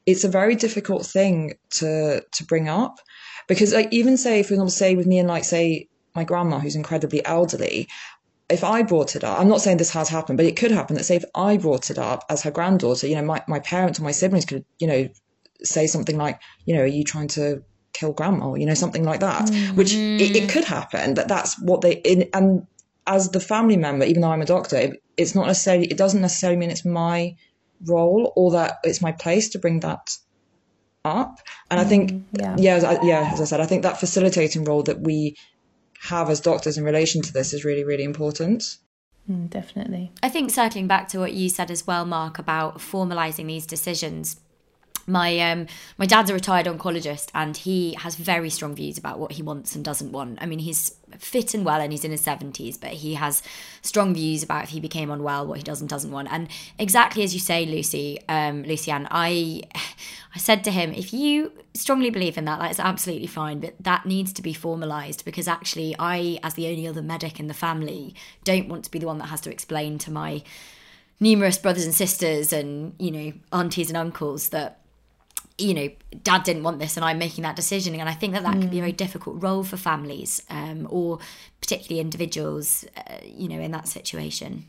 [0.06, 3.00] it's a very difficult thing to to bring up
[3.48, 6.76] because like even say for example say with me and like say my grandma who's
[6.76, 7.88] incredibly elderly
[8.52, 10.96] if I brought it up, I'm not saying this has happened, but it could happen
[10.96, 14.00] that say if I brought it up as her granddaughter, you know, my, my parents
[14.00, 15.10] or my siblings could, you know,
[15.64, 18.54] say something like, you know, are you trying to kill grandma?
[18.54, 19.76] You know, something like that, mm-hmm.
[19.76, 22.68] which it, it, could happen, but that's what they, in, and
[23.08, 26.22] as the family member, even though I'm a doctor, it, it's not necessarily, it doesn't
[26.22, 27.36] necessarily mean it's my
[27.86, 30.18] role or that it's my place to bring that
[31.04, 31.40] up.
[31.70, 32.56] And I think, mm, yeah.
[32.58, 35.36] yeah, yeah, as I said, I think that facilitating role that we
[36.02, 38.78] have as doctors in relation to this is really, really important.
[39.30, 40.12] Mm, definitely.
[40.24, 44.40] I think circling back to what you said as well, Mark, about formalising these decisions
[45.08, 49.34] my um my dad's a retired oncologist and he has very strong views about what
[49.34, 50.40] he wants and doesn't want.
[50.42, 53.44] I mean, he's fit and well and he's in his 70s, but he has
[53.82, 56.30] strong views about if he became unwell, what he does and doesn't want.
[56.32, 56.48] And
[56.80, 59.64] exactly as you say, Lucy, um, Lucy-Anne, I
[60.34, 64.06] I said to him, if you strongly believe in that, that's absolutely fine, but that
[64.06, 68.16] needs to be formalized because actually I, as the only other medic in the family,
[68.44, 70.44] don't want to be the one that has to explain to my
[71.20, 74.81] numerous brothers and sisters and, you know, aunties and uncles that
[75.58, 75.90] you know,
[76.24, 77.96] dad didn't want this and I'm making that decision.
[77.96, 78.62] And I think that that mm.
[78.62, 78.98] can be a very mm.
[78.98, 81.20] difficult role for families um, or
[81.60, 84.66] particularly individuals, uh, you know, in that situation.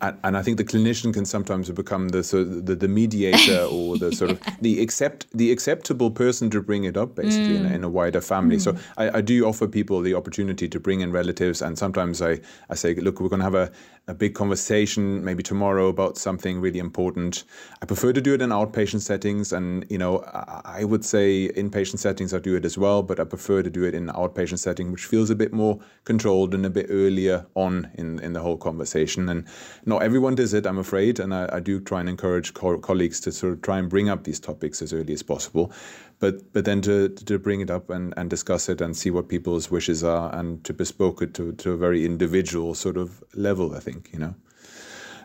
[0.00, 3.64] And, and, I think the clinician can sometimes become the sort of the, the mediator
[3.70, 7.60] or the sort of the accept the acceptable person to bring it up basically mm.
[7.60, 8.56] in, a, in, a, wider family.
[8.56, 8.62] Mm.
[8.62, 12.40] So I, I, do offer people the opportunity to bring in relatives, and sometimes I,
[12.70, 13.70] I say, look, we're going to have a,
[14.06, 17.44] a big conversation maybe tomorrow about something really important.
[17.80, 20.18] I prefer to do it in outpatient settings, and you know
[20.64, 23.84] I would say inpatient settings I do it as well, but I prefer to do
[23.84, 27.90] it in outpatient setting, which feels a bit more controlled and a bit earlier on
[27.94, 29.28] in in the whole conversation.
[29.28, 29.46] And
[29.86, 33.20] not everyone does it, I'm afraid, and I, I do try and encourage co- colleagues
[33.20, 35.72] to sort of try and bring up these topics as early as possible
[36.18, 39.28] but but then to to bring it up and, and discuss it and see what
[39.28, 43.74] people's wishes are and to bespoke it to, to a very individual sort of level,
[43.74, 44.34] I think, you know.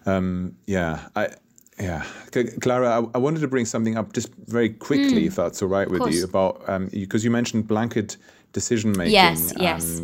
[0.05, 1.29] Um, yeah, I
[1.79, 2.03] yeah,
[2.59, 5.69] Clara, I, I, wanted to bring something up just very quickly, mm, if that's all
[5.69, 6.59] right with you, about
[6.91, 8.17] because um, you mentioned blanket
[8.51, 9.99] decision making yes, and, yes.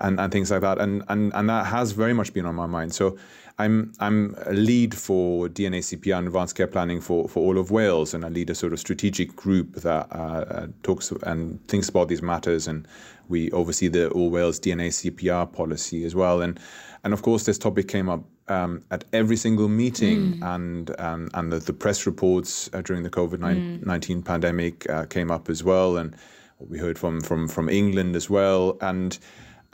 [0.00, 2.66] and and things like that, and and and that has very much been on my
[2.66, 2.94] mind.
[2.94, 3.18] So
[3.58, 7.70] I'm I'm a lead for DNA CPR and advanced care planning for, for all of
[7.70, 11.88] Wales, and I lead a sort of strategic group that uh, uh, talks and thinks
[11.88, 12.86] about these matters, and
[13.28, 16.42] we oversee the All Wales DNA CPR policy as well.
[16.42, 16.60] And
[17.02, 20.54] and of course, this topic came up um, at every single meeting, mm.
[20.54, 24.24] and um, and the, the, press reports uh, during the COVID nineteen mm.
[24.24, 26.14] pandemic uh, came up as well, and
[26.58, 29.18] we heard from from from England as well, and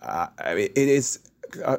[0.03, 1.19] uh, it is
[1.65, 1.79] uh,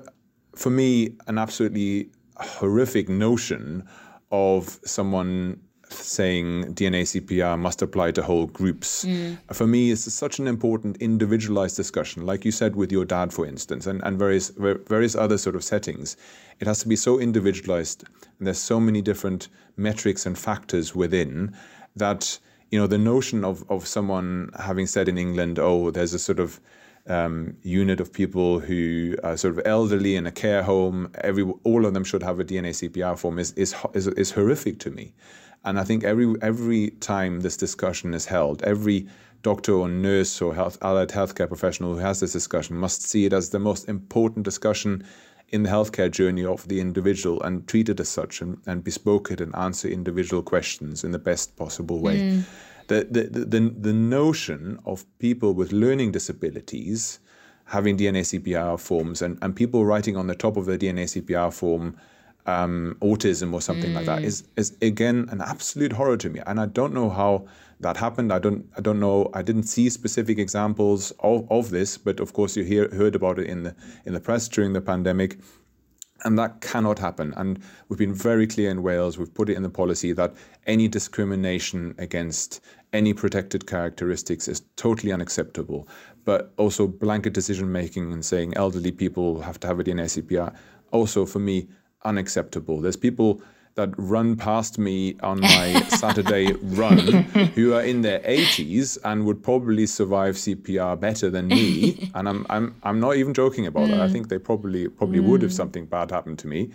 [0.55, 3.87] for me, an absolutely horrific notion
[4.31, 9.05] of someone saying DNA CPR must apply to whole groups.
[9.05, 9.37] Mm.
[9.53, 13.45] For me, it's such an important individualized discussion, like you said with your dad, for
[13.45, 16.17] instance, and, and various various other sort of settings.
[16.59, 18.05] It has to be so individualized,
[18.39, 21.55] and there's so many different metrics and factors within
[21.95, 22.39] that
[22.71, 26.39] you know the notion of of someone having said in England, oh, there's a sort
[26.39, 26.59] of
[27.07, 31.85] um, unit of people who are sort of elderly in a care home, every all
[31.85, 35.13] of them should have a DNA CPR form is is is, is horrific to me.
[35.65, 39.07] And I think every every time this discussion is held, every
[39.41, 43.33] doctor or nurse or health, allied healthcare professional who has this discussion must see it
[43.33, 45.03] as the most important discussion
[45.49, 49.29] in the healthcare journey of the individual and treat it as such and, and bespoke
[49.29, 52.21] it and answer individual questions in the best possible way.
[52.21, 52.43] Mm
[52.87, 57.19] the, the, the, the notion of people with learning disabilities
[57.65, 61.53] having DNA CPR forms and, and people writing on the top of the DNA CPR
[61.53, 61.95] form
[62.45, 63.95] um, autism or something mm.
[63.95, 64.25] like that mm.
[64.25, 66.41] is, is again an absolute horror to me.
[66.45, 67.45] And I don't know how
[67.79, 68.33] that happened.
[68.33, 69.29] I don't I don't know.
[69.33, 73.39] I didn't see specific examples of, of this, but of course you hear, heard about
[73.39, 73.75] it in the
[74.05, 75.37] in the press during the pandemic.
[76.25, 77.33] And that cannot happen.
[77.35, 77.59] And
[77.89, 80.33] we've been very clear in Wales, we've put it in the policy that
[80.65, 82.61] any discrimination against
[82.93, 85.87] any protected characteristics is totally unacceptable.
[86.23, 90.55] But also blanket decision making and saying elderly people have to have a DNA CPR,
[90.91, 91.67] also for me,
[92.05, 92.79] unacceptable.
[92.79, 93.41] There's people
[93.75, 96.99] that run past me on my Saturday run
[97.55, 101.99] who are in their 80s and would probably survive CPR better than me.
[102.15, 103.91] And I'm, I'm, I'm not even joking about mm.
[103.91, 104.01] that.
[104.01, 105.25] I think they probably, probably mm.
[105.25, 106.69] would if something bad happened to me.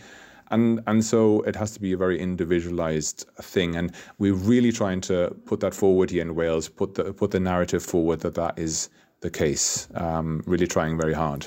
[0.50, 3.76] And, and so it has to be a very individualized thing.
[3.76, 7.40] And we're really trying to put that forward here in Wales, put the, put the
[7.40, 8.88] narrative forward that that is
[9.20, 11.46] the case, um, really trying very hard.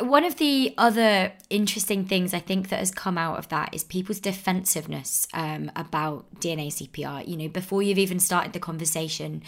[0.00, 3.84] One of the other interesting things I think that has come out of that is
[3.84, 7.26] people's defensiveness um, about DNA CPR.
[7.26, 9.42] You know, before you've even started the conversation,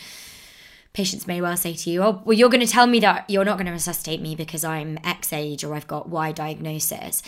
[0.93, 3.45] patients may well say to you, Oh, well, you're going to tell me that you're
[3.45, 7.23] not going to resuscitate me because I'm X age or I've got Y diagnosis.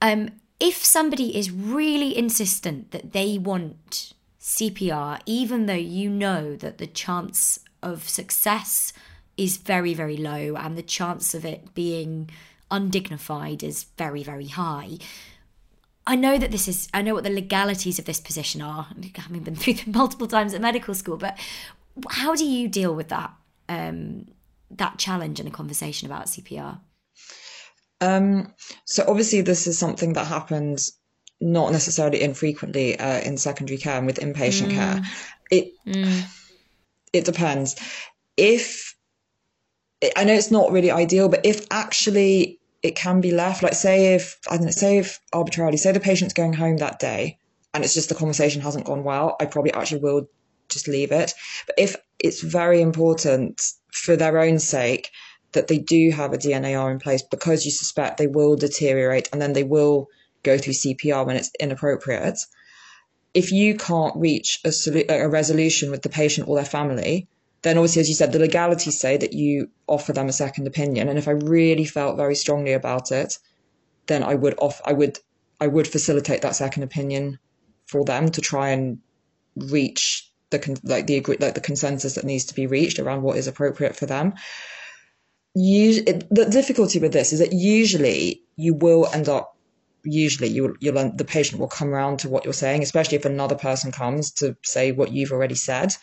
[0.00, 0.30] Um,
[0.60, 6.86] if somebody is really insistent that they want CPR, even though you know that the
[6.86, 8.92] chance of success
[9.36, 12.30] is very, very low and the chance of it being
[12.70, 14.98] undignified is very, very high.
[16.06, 19.42] I know that this is, I know what the legalities of this position are, having
[19.42, 21.38] been through them multiple times at medical school, but
[22.10, 23.32] how do you deal with that,
[23.68, 24.26] um,
[24.70, 26.80] that challenge in a conversation about CPR?
[28.00, 28.52] Um,
[28.84, 30.98] so obviously this is something that happens
[31.40, 34.74] not necessarily infrequently uh, in secondary care and with inpatient mm.
[34.74, 35.02] care.
[35.50, 36.22] It, mm.
[37.12, 37.76] it depends.
[38.36, 38.93] If
[40.16, 44.14] I know it's not really ideal, but if actually it can be left, like say
[44.14, 47.38] if I don't know, say if arbitrarily, say the patient's going home that day
[47.72, 50.28] and it's just the conversation hasn't gone well, I probably actually will
[50.68, 51.34] just leave it.
[51.66, 53.60] But if it's very important
[53.92, 55.10] for their own sake
[55.52, 59.40] that they do have a DNAR in place because you suspect they will deteriorate and
[59.40, 60.08] then they will
[60.42, 62.38] go through CPR when it's inappropriate.
[63.32, 67.28] If you can't reach a, a resolution with the patient or their family,
[67.64, 71.08] then obviously, as you said, the legalities say that you offer them a second opinion.
[71.08, 73.38] And if I really felt very strongly about it,
[74.06, 75.18] then I would off, I would,
[75.62, 77.38] I would facilitate that second opinion
[77.86, 78.98] for them to try and
[79.56, 83.46] reach the like the like the consensus that needs to be reached around what is
[83.46, 84.34] appropriate for them.
[85.54, 89.56] Usually, the difficulty with this is that usually you will end up
[90.02, 93.56] usually you you'll the patient will come around to what you're saying, especially if another
[93.56, 95.96] person comes to say what you've already said.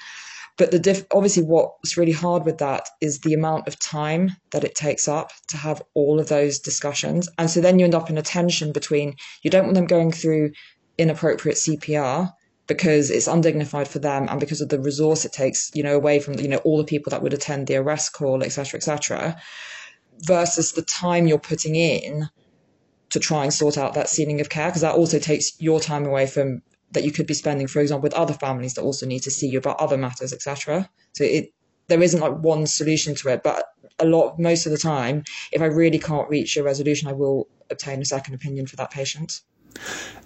[0.57, 4.63] But the diff- obviously, what's really hard with that is the amount of time that
[4.63, 7.29] it takes up to have all of those discussions.
[7.37, 10.11] And so then you end up in a tension between you don't want them going
[10.11, 10.51] through
[10.97, 12.31] inappropriate CPR
[12.67, 16.19] because it's undignified for them and because of the resource it takes, you know, away
[16.19, 19.41] from, you know, all the people that would attend the arrest call, etc., etc.,
[20.19, 22.29] versus the time you're putting in
[23.09, 26.05] to try and sort out that ceiling of care because that also takes your time
[26.05, 26.61] away from
[26.91, 29.47] that you could be spending, for example, with other families that also need to see
[29.47, 30.89] you about other matters, etc.
[31.13, 31.53] So it
[31.87, 33.65] there isn't like one solution to it, but
[33.99, 37.47] a lot most of the time, if I really can't reach a resolution, I will
[37.69, 39.41] obtain a second opinion for that patient.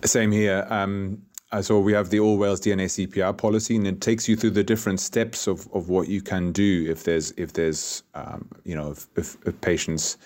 [0.04, 0.66] Same here.
[0.70, 1.22] Um,
[1.62, 4.64] so we have the All Wales DNA CPR policy, and it takes you through the
[4.64, 8.92] different steps of, of what you can do if there's if there's um, you know
[8.92, 10.18] if, if, if patients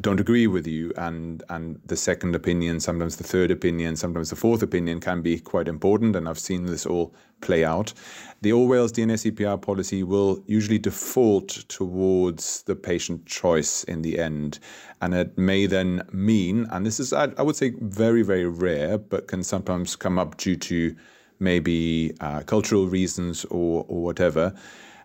[0.00, 4.36] don't agree with you and and the second opinion sometimes the third opinion sometimes the
[4.36, 7.92] fourth opinion can be quite important and I've seen this all play out.
[8.40, 14.18] The All Wales DNA CPR policy will usually default towards the patient choice in the
[14.18, 14.58] end
[15.02, 18.96] and it may then mean and this is I, I would say very very rare
[18.96, 20.96] but can sometimes come up due to
[21.38, 24.54] maybe uh, cultural reasons or or whatever.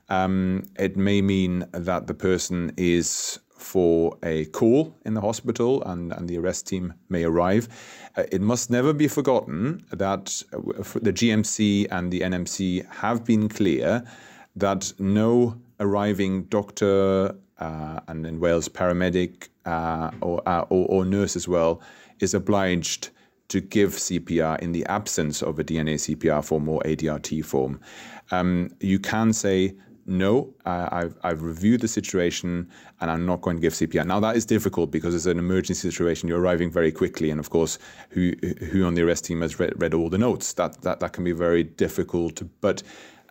[0.09, 6.13] Um, it may mean that the person is for a call in the hospital and,
[6.13, 7.67] and the arrest team may arrive.
[8.15, 10.57] Uh, it must never be forgotten that uh,
[11.01, 14.03] the GMC and the NMC have been clear
[14.55, 21.35] that no arriving doctor uh, and in Wales paramedic uh, or, uh, or, or nurse
[21.35, 21.81] as well
[22.19, 23.09] is obliged
[23.49, 27.79] to give CPR in the absence of a DNA CPR form or ADRT form.
[28.31, 29.75] Um, you can say
[30.07, 32.69] no, uh, I've, I've reviewed the situation
[33.01, 34.05] and I'm not going to give CPR.
[34.05, 36.29] Now, that is difficult because it's an emergency situation.
[36.29, 37.29] You're arriving very quickly.
[37.29, 37.77] And of course,
[38.11, 38.31] who,
[38.71, 40.53] who on the arrest team has read, read all the notes?
[40.53, 42.41] That, that, that can be very difficult.
[42.61, 42.83] But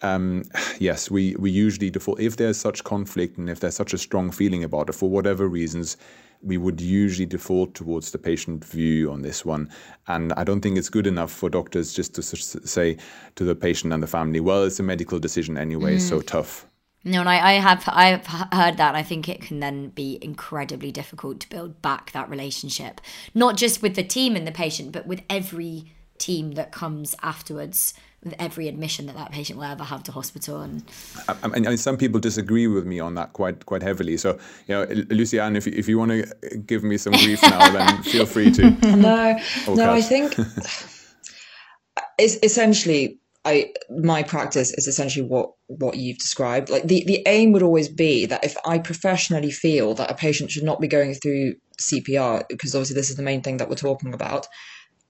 [0.03, 0.45] um,
[0.79, 2.20] yes, we, we usually default.
[2.20, 5.49] If there's such conflict and if there's such a strong feeling about it, for whatever
[5.49, 5.97] reasons,
[6.43, 9.70] we would usually default towards the patient view on this one.
[10.07, 12.97] And I don't think it's good enough for doctors just to say
[13.35, 16.01] to the patient and the family, well, it's a medical decision anyway, mm.
[16.01, 16.66] so tough.
[17.07, 18.96] No, and I, I have I've heard that.
[18.96, 23.00] I think it can then be incredibly difficult to build back that relationship,
[23.32, 27.94] not just with the team and the patient, but with every team that comes afterwards
[28.24, 30.61] with every admission that that patient will ever have to hospital.
[30.61, 30.82] And
[31.28, 34.16] I, mean, some people disagree with me on that quite quite heavily.
[34.16, 37.70] So, you know, Lucy-Anne, if you, if you want to give me some grief now,
[37.70, 38.70] then feel free to.
[38.96, 39.38] No,
[39.68, 40.34] no, I think
[42.18, 46.68] it's essentially I my practice is essentially what what you've described.
[46.68, 50.51] Like the the aim would always be that if I professionally feel that a patient
[50.51, 53.76] should not be going through CPR, because obviously this is the main thing that we're
[53.76, 54.49] talking about,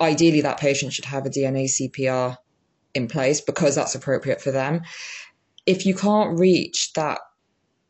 [0.01, 2.37] ideally that patient should have a DNA CPR
[2.95, 4.83] in place because that's appropriate for them.
[5.65, 7.21] If you can't reach that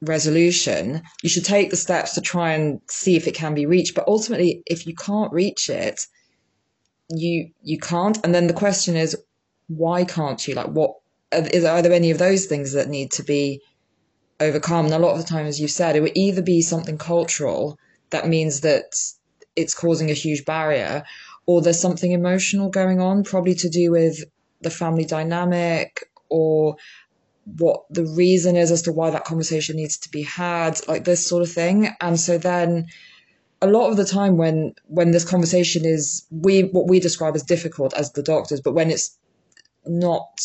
[0.00, 3.94] resolution, you should take the steps to try and see if it can be reached.
[3.96, 6.06] But ultimately, if you can't reach it,
[7.10, 8.18] you you can't.
[8.24, 9.16] And then the question is,
[9.68, 10.54] why can't you?
[10.54, 10.96] Like, what
[11.32, 13.60] is are there any of those things that need to be
[14.40, 14.86] overcome?
[14.86, 17.78] And a lot of the time, as you've said, it would either be something cultural
[18.10, 18.96] that means that
[19.56, 21.04] it's causing a huge barrier,
[21.46, 24.24] or there's something emotional going on, probably to do with
[24.60, 26.76] the family dynamic or
[27.58, 31.26] what the reason is as to why that conversation needs to be had, like this
[31.26, 31.88] sort of thing.
[32.00, 32.86] And so then
[33.62, 37.42] a lot of the time when when this conversation is we what we describe as
[37.42, 39.16] difficult as the doctors, but when it's
[39.86, 40.40] not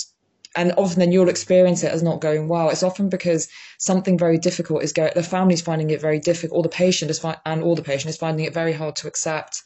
[0.55, 2.69] and often then you'll experience it as not going well.
[2.69, 5.11] It's often because something very difficult is going.
[5.15, 8.09] The family's finding it very difficult, or the patient is fi- and all the patient
[8.09, 9.63] is finding it very hard to accept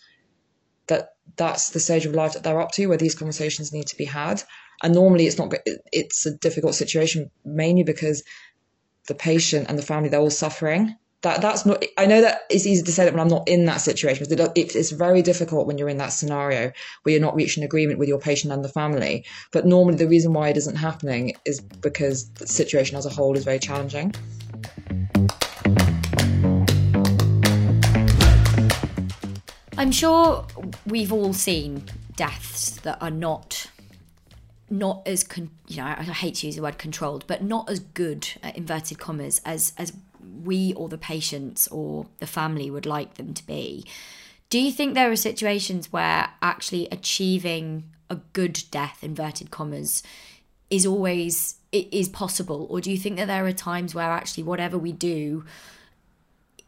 [0.88, 3.98] that that's the stage of life that they're up to, where these conversations need to
[3.98, 4.44] be had.
[4.84, 5.54] And normally, it's not.
[5.92, 8.24] It's a difficult situation mainly because
[9.08, 10.96] the patient and the family they're all suffering
[11.26, 13.66] that that's not i know that it's easy to say that when i'm not in
[13.66, 16.72] that situation it's very difficult when you're in that scenario
[17.04, 19.26] where you're not reaching agreement with your patient and the family.
[19.52, 23.36] But normally the reason why it isn't happening is because the situation as a whole
[23.36, 24.14] is very challenging.
[29.78, 30.46] I'm sure
[30.86, 31.84] we've all seen
[32.16, 33.70] deaths that are not
[34.68, 37.80] not as con- you know I, hate to use the word controlled but not as
[37.80, 39.94] good uh, inverted commas as as
[40.46, 43.86] we or the patients or the family would like them to be.
[44.50, 50.04] Do you think there are situations where actually achieving a good death, inverted commas,
[50.70, 54.78] is always is possible, or do you think that there are times where actually whatever
[54.78, 55.44] we do,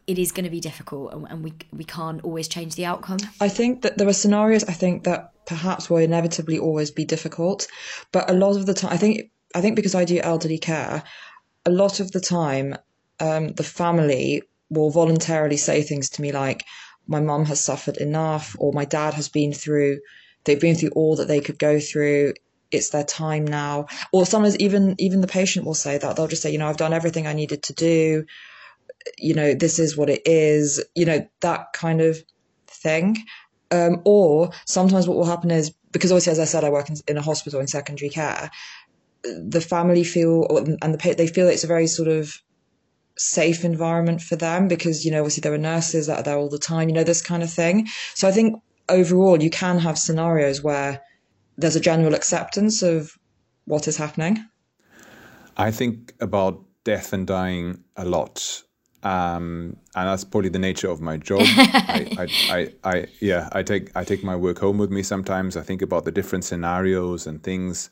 [0.06, 3.18] it is going to be difficult and, and we we can't always change the outcome?
[3.40, 4.64] I think that there are scenarios.
[4.66, 7.68] I think that perhaps will inevitably always be difficult,
[8.12, 11.04] but a lot of the time, I think I think because I do elderly care,
[11.66, 12.76] a lot of the time
[13.20, 16.66] um, the family will voluntarily say things to me like,
[17.08, 20.00] my mum has suffered enough, or my dad has been through,
[20.44, 22.34] they've been through all that they could go through.
[22.70, 23.86] It's their time now.
[24.12, 26.16] Or sometimes even, even the patient will say that.
[26.18, 28.26] They'll just say, you know, I've done everything I needed to do.
[29.18, 32.18] You know, this is what it is, you know, that kind of
[32.68, 33.16] thing.
[33.72, 36.98] Um, or sometimes what will happen is, because obviously, as I said, I work in,
[37.08, 38.52] in a hospital in secondary care,
[39.24, 40.46] the family feel,
[40.82, 42.42] and the, they feel it's a very sort of
[43.18, 46.50] safe environment for them because, you know, obviously there are nurses that are there all
[46.50, 47.88] the time, you know, this kind of thing.
[48.14, 51.02] So I think overall you can have scenarios where
[51.58, 53.18] there's a general acceptance of
[53.66, 54.46] what is happening.
[55.58, 58.64] I think about death and dying a lot.
[59.04, 61.42] Um, and that's probably the nature of my job.
[61.46, 65.56] I, I, I, I, yeah, I take I take my work home with me sometimes.
[65.56, 67.90] I think about the different scenarios and things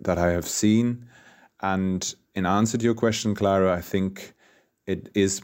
[0.00, 1.06] that I have seen.
[1.60, 4.34] And in answer to your question, Clara, I think
[4.86, 5.42] it is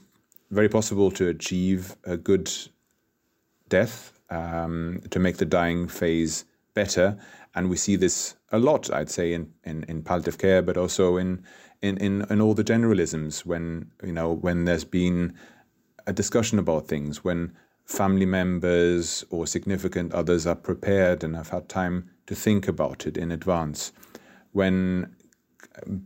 [0.50, 2.50] very possible to achieve a good
[3.68, 7.18] death, um, to make the dying phase better.
[7.54, 11.16] And we see this a lot, I'd say, in, in, in palliative care, but also
[11.16, 11.44] in,
[11.82, 15.34] in, in, in all the generalisms when, you know, when there's been
[16.06, 17.52] a discussion about things, when
[17.84, 23.16] family members or significant others are prepared and have had time to think about it
[23.16, 23.92] in advance.
[24.52, 25.14] When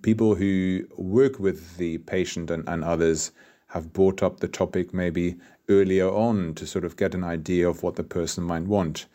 [0.03, 3.33] people who work with the patient and, and others
[3.69, 5.37] have brought up the topic maybe
[5.69, 9.07] earlier on to sort of get an idea of what the person might want.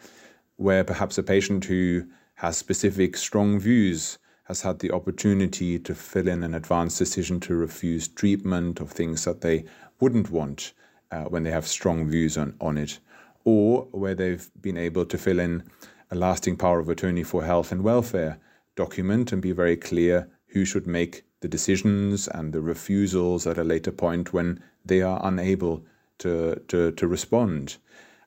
[0.57, 2.05] Where perhaps a patient who
[2.36, 7.55] has specific strong views has had the opportunity to fill in an advanced decision to
[7.55, 9.64] refuse treatment of things that they
[9.99, 10.74] wouldn't want
[11.12, 12.99] uh, when they have strong views on, on it,
[13.43, 15.64] or where they've been able to fill in
[16.12, 18.39] a lasting power of attorney for health and welfare
[18.76, 23.64] document and be very clear who should make the decisions and the refusals at a
[23.64, 25.86] later point when they are unable
[26.20, 27.78] to, to, to respond.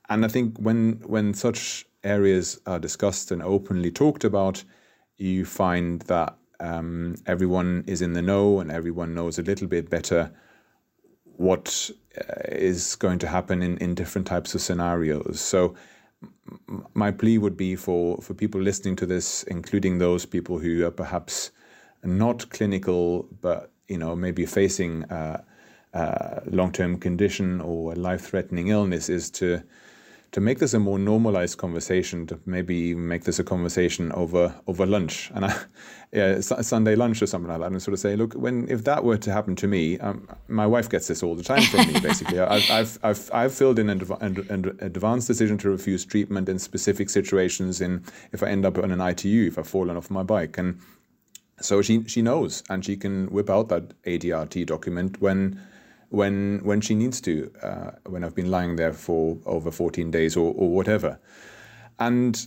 [0.08, 4.64] And I think when, when such areas are discussed and openly talked about,
[5.16, 9.90] you find that um, everyone is in the know and everyone knows a little bit
[9.90, 10.32] better
[11.36, 15.40] what uh, is going to happen in, in different types of scenarios.
[15.40, 15.74] So
[16.94, 20.90] my plea would be for, for people listening to this, including those people who are
[20.90, 21.50] perhaps
[22.02, 25.44] not clinical, but you know maybe facing a,
[25.92, 29.62] a long-term condition or a life-threatening illness, is to
[30.32, 34.54] to make this a more normalized conversation, to maybe even make this a conversation over
[34.66, 35.54] over lunch and
[36.12, 39.04] yeah, Sunday lunch or something like that, and sort of say, look, when if that
[39.04, 42.00] were to happen to me, um, my wife gets this all the time from me.
[42.00, 46.58] Basically, I've, I've I've I've filled in an, an advanced decision to refuse treatment in
[46.58, 47.82] specific situations.
[47.82, 50.80] In if I end up on an ITU, if I've fallen off my bike, and
[51.62, 55.60] so she she knows, and she can whip out that ADRT document when
[56.10, 60.36] when when she needs to, uh, when I've been lying there for over 14 days
[60.36, 61.18] or, or whatever.
[61.98, 62.46] And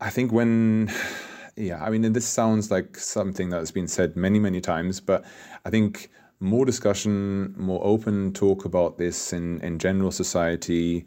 [0.00, 0.90] I think when,
[1.56, 5.24] yeah, I mean, this sounds like something that has been said many, many times, but
[5.64, 11.04] I think more discussion, more open talk about this in, in general society,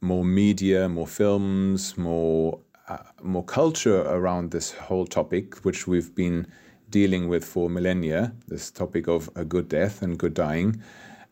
[0.00, 6.46] more media, more films, more uh, more culture around this whole topic, which we've been
[6.90, 8.32] dealing with for millennia.
[8.48, 10.82] This topic of a good death and good dying,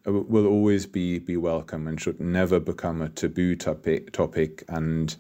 [0.07, 4.13] uh, will always be be welcome and should never become a taboo topic.
[4.13, 5.17] topic and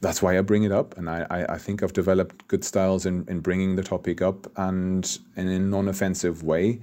[0.00, 0.96] that's why I bring it up.
[0.96, 4.46] And I, I, I think I've developed good styles in, in bringing the topic up
[4.56, 6.80] and in a non offensive way.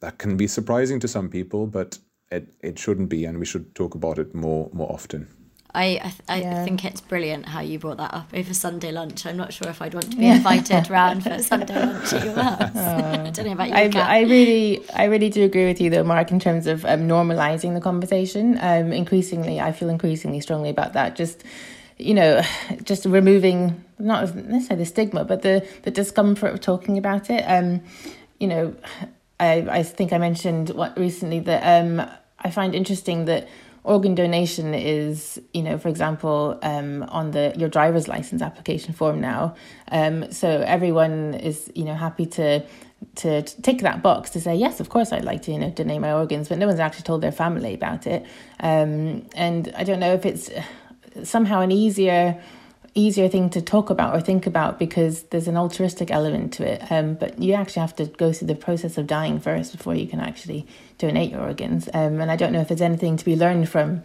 [0.00, 1.98] That can be surprising to some people, but
[2.30, 3.24] it, it shouldn't be.
[3.24, 5.28] And we should talk about it more, more often.
[5.74, 9.26] I I, th- I think it's brilliant how you brought that up over Sunday lunch.
[9.26, 12.34] I'm not sure if I'd want to be invited round for Sunday lunch at your
[12.34, 12.76] house.
[12.76, 14.00] Uh, I don't know about you.
[14.00, 17.08] I, I, really I really do agree with you though, Mark, in terms of um,
[17.08, 18.56] normalizing the conversation.
[18.60, 21.16] Um, increasingly, I feel increasingly strongly about that.
[21.16, 21.42] Just
[21.98, 22.42] you know,
[22.84, 27.42] just removing not necessarily the stigma, but the the discomfort of talking about it.
[27.42, 27.82] Um,
[28.38, 28.76] you know,
[29.40, 32.08] I I think I mentioned what recently that um
[32.38, 33.48] I find interesting that
[33.84, 39.20] organ donation is, you know, for example, um, on the your driver's license application form
[39.20, 39.54] now.
[39.92, 42.64] Um, so everyone is, you know, happy to
[43.16, 46.00] to tick that box to say yes, of course, I'd like to, you know, donate
[46.00, 48.24] my organs, but no one's actually told their family about it.
[48.60, 50.50] Um, and I don't know if it's
[51.22, 52.42] somehow an easier
[52.94, 56.90] easier thing to talk about or think about because there's an altruistic element to it.
[56.90, 60.06] Um, but you actually have to go through the process of dying first before you
[60.06, 60.66] can actually
[60.98, 61.88] donate your organs.
[61.92, 64.02] Um, and I don't know if there's anything to be learned from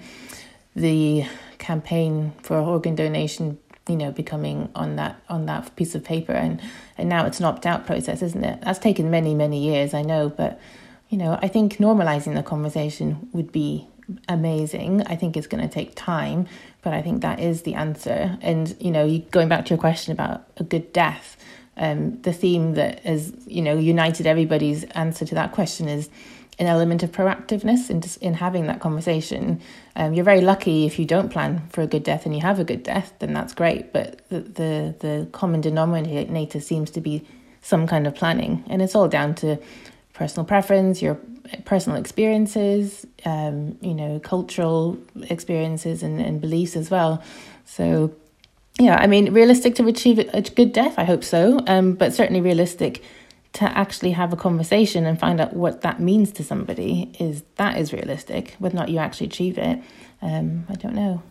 [0.75, 1.25] the
[1.59, 3.59] campaign for organ donation.
[3.87, 6.61] You know, becoming on that on that piece of paper, and
[6.95, 8.61] and now it's an opt out process, isn't it?
[8.61, 10.59] That's taken many many years, I know, but
[11.09, 13.87] you know, I think normalizing the conversation would be
[14.27, 15.03] amazing.
[15.07, 16.47] I think it's going to take time,
[16.81, 18.37] but I think that is the answer.
[18.41, 21.37] And you know, going back to your question about a good death,
[21.77, 26.09] um, the theme that has you know united everybody's answer to that question is
[26.59, 29.61] an element of proactiveness in in having that conversation.
[29.95, 32.59] Um, you're very lucky if you don't plan for a good death and you have
[32.59, 33.93] a good death, then that's great.
[33.93, 37.25] But the the, the common denominator seems to be
[37.61, 39.57] some kind of planning, and it's all down to
[40.13, 41.17] personal preference, your
[41.65, 44.97] personal experiences, um, you know, cultural
[45.29, 47.23] experiences and, and beliefs as well.
[47.65, 48.13] So,
[48.79, 52.41] yeah, I mean, realistic to achieve a good death, I hope so, um, but certainly
[52.41, 53.03] realistic
[53.53, 57.77] to actually have a conversation and find out what that means to somebody is that
[57.77, 58.55] is realistic.
[58.59, 59.81] Whether or not you actually achieve it,
[60.21, 61.23] um, I don't know.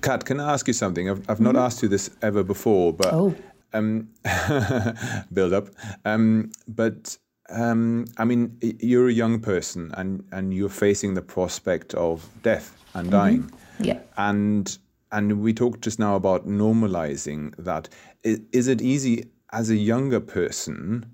[0.00, 1.08] Kat, can I ask you something?
[1.08, 1.64] I've, I've not mm-hmm.
[1.64, 3.34] asked you this ever before, but oh.
[3.72, 4.08] um,
[5.32, 5.68] build up.
[6.04, 7.16] Um, but
[7.50, 12.76] um, I mean, you're a young person and, and you're facing the prospect of death
[12.94, 13.16] and mm-hmm.
[13.16, 13.42] dying.
[13.42, 13.84] Mm-hmm.
[13.84, 14.00] Yeah.
[14.16, 14.78] And
[15.12, 17.88] and we talked just now about normalizing that.
[18.22, 21.04] Is, is it easy as a younger person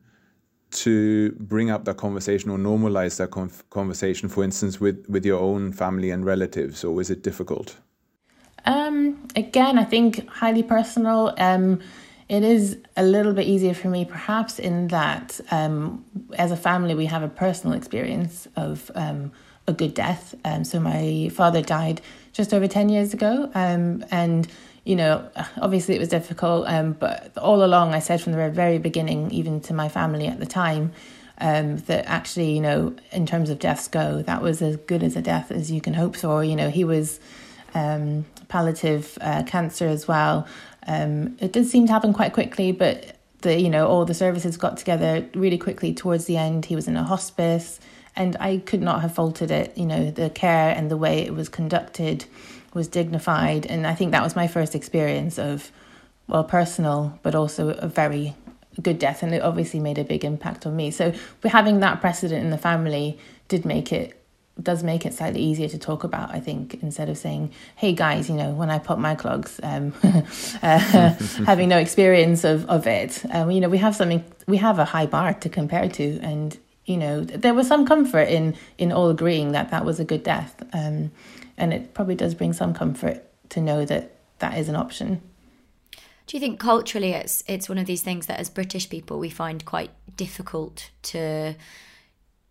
[0.71, 3.31] to bring up that conversation or normalize that
[3.71, 7.77] conversation, for instance, with, with your own family and relatives, or is it difficult?
[8.67, 11.35] Um, again, I think highly personal.
[11.39, 11.81] Um,
[12.29, 16.05] it is a little bit easier for me, perhaps, in that um,
[16.37, 19.31] as a family, we have a personal experience of um,
[19.69, 20.35] a good death.
[20.45, 22.01] Um, so, my father died
[22.33, 23.49] just over 10 years ago.
[23.55, 24.49] Um, and,
[24.85, 25.29] you know,
[25.61, 26.67] obviously it was difficult.
[26.67, 30.41] Um, but all along, I said from the very beginning, even to my family at
[30.41, 30.93] the time,
[31.39, 35.15] um, that actually, you know, in terms of deaths go, that was as good as
[35.17, 36.43] a death as you can hope for.
[36.43, 37.21] You know, he was
[38.49, 40.47] palliative uh, cancer as well.
[40.87, 44.57] Um, it did seem to happen quite quickly, but the you know all the services
[44.57, 46.67] got together really quickly towards the end.
[46.67, 47.81] He was in a hospice,
[48.15, 49.77] and I could not have faulted it.
[49.77, 52.25] You know the care and the way it was conducted
[52.75, 55.71] was dignified, and I think that was my first experience of
[56.29, 58.35] well personal, but also a very
[58.83, 60.91] good death, and it obviously made a big impact on me.
[60.91, 61.13] So
[61.45, 63.19] having that precedent in the family
[63.49, 64.21] did make it
[64.63, 66.35] does make it slightly easier to talk about.
[66.35, 69.93] I think instead of saying, "Hey guys, you know, when I pop my clogs," um,
[70.63, 70.79] uh,
[71.47, 74.85] having no experience of of it, um, you know, we have something, we have a
[74.85, 79.11] high bar to compare to, and you know, there was some comfort in in all
[79.11, 81.11] agreeing that that was a good death, um,
[81.59, 85.21] and it probably does bring some comfort to know that that is an option.
[86.27, 89.31] Do you think culturally it's it's one of these things that as British people we
[89.31, 91.55] find quite difficult to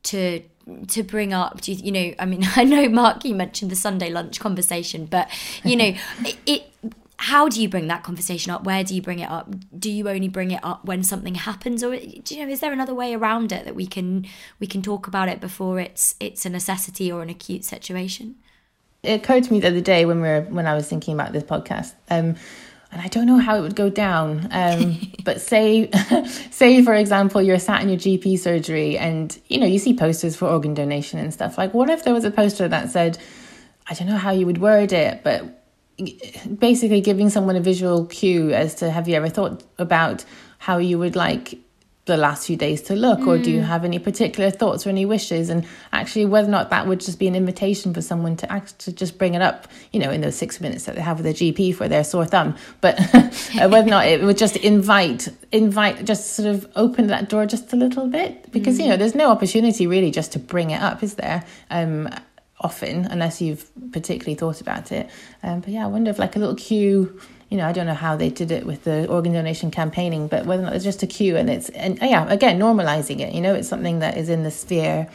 [0.05, 0.41] to
[0.87, 3.75] to bring up do you, you know i mean i know mark you mentioned the
[3.75, 5.29] sunday lunch conversation but
[5.63, 5.93] you know
[6.25, 6.73] it, it
[7.17, 8.65] how do you bring that conversation up?
[8.65, 9.53] Where do you bring it up?
[9.77, 12.73] Do you only bring it up when something happens or do you know is there
[12.73, 14.25] another way around it that we can
[14.59, 18.35] we can talk about it before it's it's a necessity or an acute situation?
[19.01, 21.31] It occurred to me the other day when we were when i was thinking about
[21.31, 21.93] this podcast.
[22.09, 22.35] Um
[22.95, 24.47] and I don't know how it would go down.
[24.51, 25.91] Um, but say,
[26.51, 30.37] say for example, you're sat in your GP surgery and you know you see posters
[30.37, 31.57] for organ donation and stuff.
[31.57, 33.17] Like, what if there was a poster that said,
[33.89, 35.61] I don't know how you would word it, but
[36.57, 40.23] basically giving someone a visual cue as to have you ever thought about
[40.57, 41.57] how you would like
[42.05, 43.27] the last few days to look mm.
[43.27, 43.65] or do you mm.
[43.65, 47.17] have any particular thoughts or any wishes and actually whether or not that would just
[47.17, 50.21] be an invitation for someone to act to just bring it up you know in
[50.21, 52.99] those six minutes that they have with their gp for their sore thumb but
[53.55, 57.73] whether or not it would just invite invite just sort of open that door just
[57.73, 58.83] a little bit because mm.
[58.83, 58.99] you know mm.
[58.99, 62.07] there's no opportunity really just to bring it up is there um
[62.59, 65.09] often unless you've particularly thought about it
[65.41, 67.19] um, but yeah i wonder if like a little cue
[67.49, 70.45] you know, I don't know how they did it with the organ donation campaigning, but
[70.45, 73.41] whether or not it's just a cue and it's, and yeah, again, normalizing it, you
[73.41, 75.07] know, it's something that is in the sphere,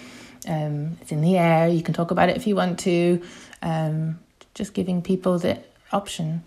[0.49, 3.21] um, it's in the air, you can talk about it if you want to,
[3.63, 4.19] um,
[4.55, 5.59] just giving people the
[5.93, 6.43] option.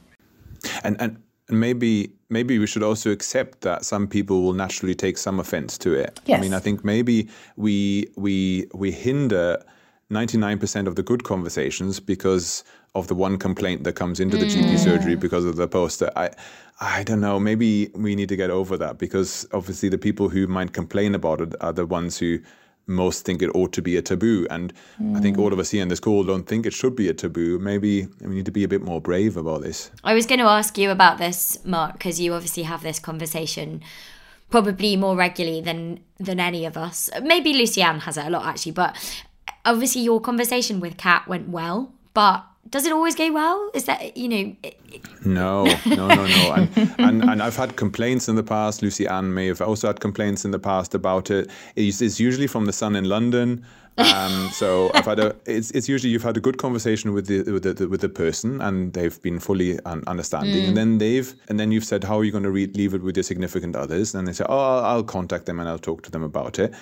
[0.83, 5.39] And, and, maybe maybe we should also accept that some people will naturally take some
[5.39, 6.19] offense to it.
[6.25, 6.39] Yes.
[6.39, 7.27] I mean, I think maybe
[7.57, 9.63] we we we hinder
[10.09, 12.63] 99% of the good conversations because
[12.95, 14.63] of the one complaint that comes into the mm.
[14.63, 16.11] GP surgery because of the poster.
[16.15, 16.29] I
[16.79, 17.39] I don't know.
[17.39, 21.41] Maybe we need to get over that because obviously the people who might complain about
[21.41, 22.39] it are the ones who
[22.85, 24.45] most think it ought to be a taboo.
[24.49, 25.15] And mm.
[25.15, 27.13] I think all of us here in this call don't think it should be a
[27.13, 27.59] taboo.
[27.59, 29.91] Maybe we need to be a bit more brave about this.
[30.03, 33.81] I was going to ask you about this, Mark, because you obviously have this conversation
[34.49, 37.09] probably more regularly than than any of us.
[37.21, 38.95] Maybe Lucy-Anne has it a lot actually, but
[39.65, 43.69] obviously your conversation with Kat went well, but does it always go well?
[43.73, 44.55] Is that you know?
[45.25, 46.53] no, no, no, no.
[46.75, 48.81] And, and, and I've had complaints in the past.
[48.81, 51.49] Lucy-Anne may have also had complaints in the past about it.
[51.75, 53.65] It's, it's usually from the son in London.
[53.97, 55.35] Um, so I've had a.
[55.45, 58.61] It's, it's usually you've had a good conversation with the with the with the person,
[58.61, 60.67] and they've been fully un- understanding, mm.
[60.69, 63.03] and then they've and then you've said how are you going to re- leave it
[63.03, 66.01] with your significant others, and they say oh I'll, I'll contact them and I'll talk
[66.03, 66.73] to them about it,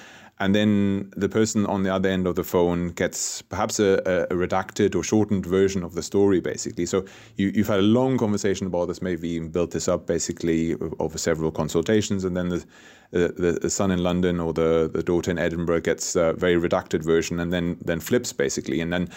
[0.42, 4.34] and then the person on the other end of the phone gets perhaps a, a,
[4.34, 6.88] redacted or shortened version of the story, basically.
[6.88, 10.74] So you, have had a long conversation about this, maybe even built this up basically
[10.98, 12.66] over several consultations, and then the,
[13.12, 17.04] the, the son in London or the, the daughter in Edinburgh gets a very redacted
[17.04, 19.10] version, and then then flips basically, and then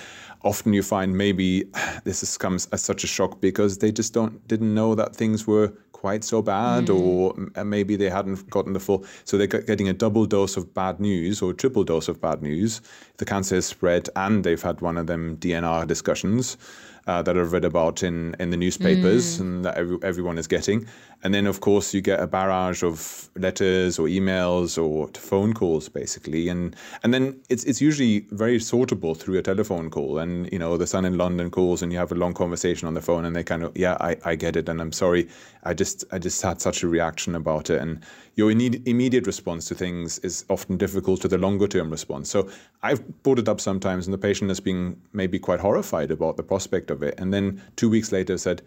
[0.42, 1.64] often you find maybe
[2.04, 5.46] this is, comes as such a shock because they just don't didn't know that things
[5.46, 5.72] were
[6.04, 7.00] quite so bad, mm.
[7.00, 9.06] or maybe they hadn't gotten the full.
[9.24, 12.82] So they're getting a double dose of bad news or triple dose of bad news.
[13.16, 16.58] The cancer has spread, and they've had one of them DNR discussions
[17.06, 19.40] uh, that I've read about in, in the newspapers mm.
[19.40, 20.86] and that every, everyone is getting.
[21.22, 25.88] And then, of course, you get a barrage of letters or emails or phone calls,
[25.88, 26.48] basically.
[26.48, 30.18] And and then it's it's usually very sortable through a telephone call.
[30.18, 32.94] And you know, the son in London calls, and you have a long conversation on
[32.94, 35.28] the phone, and they kind of, yeah, I, I get it, and I'm sorry,
[35.64, 37.80] I just I just had such a reaction about it.
[37.80, 38.00] And
[38.36, 42.28] your immediate response to things is often difficult to the longer term response.
[42.30, 42.50] So
[42.82, 46.42] I've brought it up sometimes, and the patient has been maybe quite horrified about the
[46.42, 48.62] prospect of it, and then two weeks later said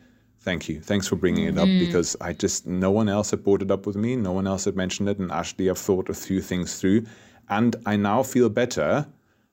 [0.48, 0.80] Thank you.
[0.80, 1.78] Thanks for bringing it up mm.
[1.78, 4.16] because I just, no one else had brought it up with me.
[4.16, 5.20] No one else had mentioned it.
[5.20, 7.06] And actually, I've thought a few things through.
[7.50, 9.06] And I now feel better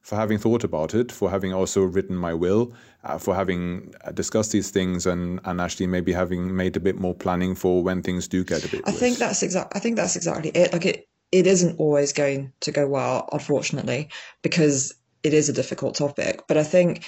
[0.02, 2.72] for having thought about it, for having also written my will,
[3.02, 6.96] uh, for having uh, discussed these things, and, and actually maybe having made a bit
[6.96, 8.82] more planning for when things do get a bit.
[8.86, 9.00] I worse.
[9.00, 9.76] think that's exactly.
[9.76, 10.72] I think that's exactly it.
[10.72, 14.10] Like it, it isn't always going to go well, unfortunately,
[14.42, 16.44] because it is a difficult topic.
[16.46, 17.04] But I think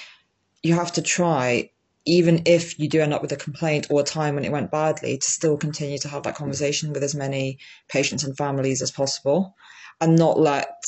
[0.64, 1.70] you have to try
[2.06, 4.70] even if you do end up with a complaint or a time when it went
[4.70, 8.92] badly, to still continue to have that conversation with as many patients and families as
[8.92, 9.56] possible
[10.00, 10.84] and not let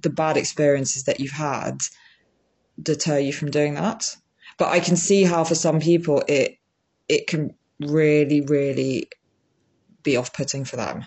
[0.00, 1.78] the bad experiences that you've had
[2.82, 4.16] deter you from doing that.
[4.58, 6.58] But I can see how for some people it
[7.08, 9.08] it can really, really
[10.02, 11.04] be off putting for them.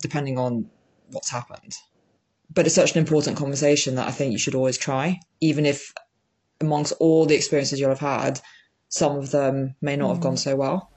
[0.00, 0.70] depending on
[1.10, 1.74] what's happened.
[2.52, 5.92] But it's such an important conversation that I think you should always try, even if
[6.60, 8.40] amongst all the experiences you'll have had,
[8.92, 10.90] some of them may not have gone so well.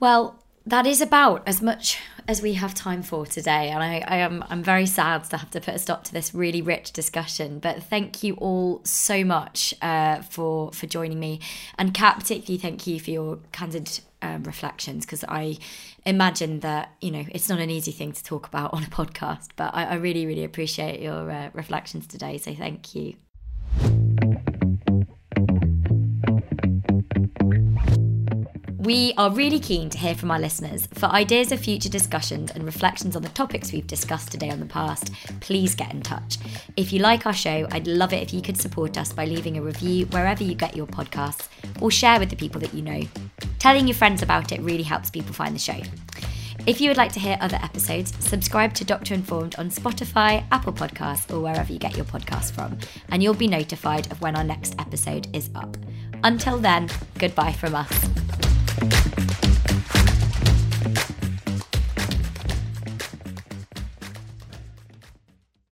[0.00, 4.16] Well, that is about as much as we have time for today, and I, I
[4.16, 7.58] am I'm very sad to have to put a stop to this really rich discussion.
[7.58, 11.40] But thank you all so much uh, for for joining me,
[11.78, 15.58] and Kat, particularly thank you for your candid um, reflections because I
[16.06, 19.48] imagine that you know it's not an easy thing to talk about on a podcast,
[19.56, 22.38] but I, I really really appreciate your uh, reflections today.
[22.38, 23.16] So thank you.
[28.84, 30.86] We are really keen to hear from our listeners.
[30.92, 34.66] For ideas of future discussions and reflections on the topics we've discussed today on the
[34.66, 35.10] past,
[35.40, 36.36] please get in touch.
[36.76, 39.56] If you like our show, I'd love it if you could support us by leaving
[39.56, 41.48] a review wherever you get your podcasts
[41.80, 43.00] or share with the people that you know.
[43.58, 45.80] Telling your friends about it really helps people find the show.
[46.66, 50.74] If you would like to hear other episodes, subscribe to Doctor Informed on Spotify, Apple
[50.74, 52.78] Podcasts, or wherever you get your podcasts from,
[53.08, 55.78] and you'll be notified of when our next episode is up.
[56.22, 58.10] Until then, goodbye from us.
[58.76, 59.63] Thank you.